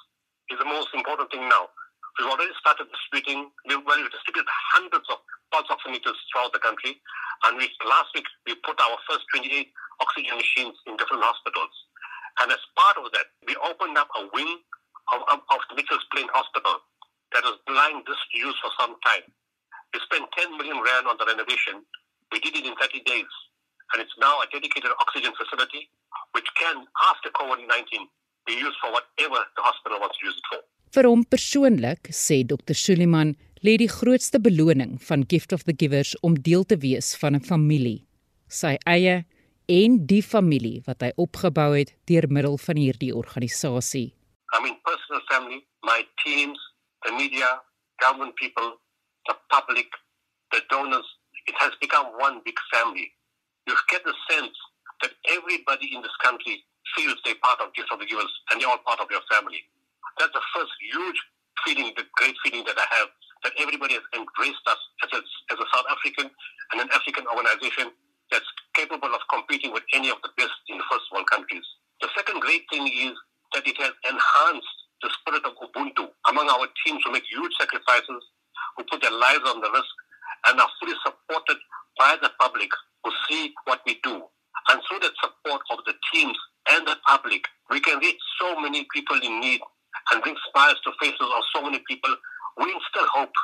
[0.51, 1.71] is the most important thing now.
[2.17, 5.21] We've already started distributing, well, we distributed hundreds of
[5.53, 6.97] pulse oximeters throughout the country.
[7.45, 9.53] And we, last week, we put our first 28
[10.01, 11.73] oxygen machines in different hospitals.
[12.41, 14.65] And as part of that, we opened up a wing
[15.13, 16.81] of, of, of the Mitchell's Plain Hospital
[17.37, 19.29] that was lying disused for some time.
[19.93, 21.85] We spent 10 million rand on the renovation.
[22.33, 23.33] We did it in 30 days.
[23.95, 25.93] And it's now a dedicated oxygen facility
[26.33, 28.09] which can, after COVID-19,
[28.49, 30.61] be used for whatever the hospital wants to use it for.
[30.97, 32.73] Vir hom persoonlik, sê Dr.
[32.73, 37.37] Suliman, lê die grootste beloning van Gift of the Givers om deel te wees van
[37.37, 38.07] 'n familie,
[38.49, 39.27] sy eie
[39.69, 44.15] en die familie wat hy opgebou het deur middel van hierdie organisasie.
[44.57, 46.59] I mean personal family, my teams,
[47.05, 47.61] the media,
[48.01, 48.81] government people,
[49.29, 49.93] the public,
[50.53, 51.09] the donors,
[51.45, 53.13] it has become one big family.
[53.69, 54.57] You get the sense
[55.03, 56.65] that everybody in this country
[56.97, 59.61] feels they're part of Gift of the Givers and they're all part of your family.
[60.19, 61.19] That's the first huge
[61.65, 63.09] feeling, the great feeling that I have,
[63.45, 65.21] that everybody has embraced us as a,
[65.53, 66.31] as a South African
[66.73, 67.93] and an African organization
[68.31, 71.65] that's capable of competing with any of the best in the first world countries.
[72.01, 73.15] The second great thing is
[73.55, 78.23] that it has enhanced the spirit of Ubuntu among our teams who make huge sacrifices,
[78.77, 79.95] who put their lives on the risk,
[80.49, 81.59] and are fully supported
[81.99, 82.71] by the public
[83.05, 84.23] who see what we do.
[84.69, 86.37] And through that support of the teams
[86.73, 89.61] and the public, we can reach so many people in need
[90.13, 92.13] and bring smiles to faces of so many people.
[92.59, 93.37] We instill hope.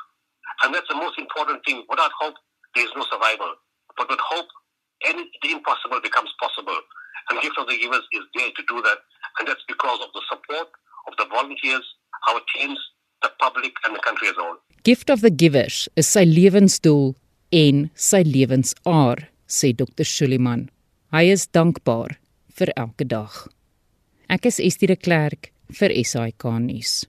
[0.63, 1.85] And that's the most important thing.
[1.89, 2.37] Without hope,
[2.75, 3.55] there is no survival.
[3.97, 4.49] But with hope,
[5.05, 6.79] any, the impossible becomes possible.
[7.31, 8.99] And Gift of the Givers is there to do that.
[9.39, 10.69] And that's because of the support
[11.09, 11.85] of the volunteers,
[12.29, 12.79] our teams,
[13.23, 14.59] the public and the country as a whole.
[14.83, 17.15] Gift of the Givers is sy lewensdoel
[17.53, 20.07] en sy lewensaar, sê Dr.
[20.09, 20.69] Suliman.
[21.13, 22.17] Hy is dankbaar
[22.59, 23.31] vir elke dag.
[24.33, 27.03] Ek is Estie de Klerk vir SAK nuus.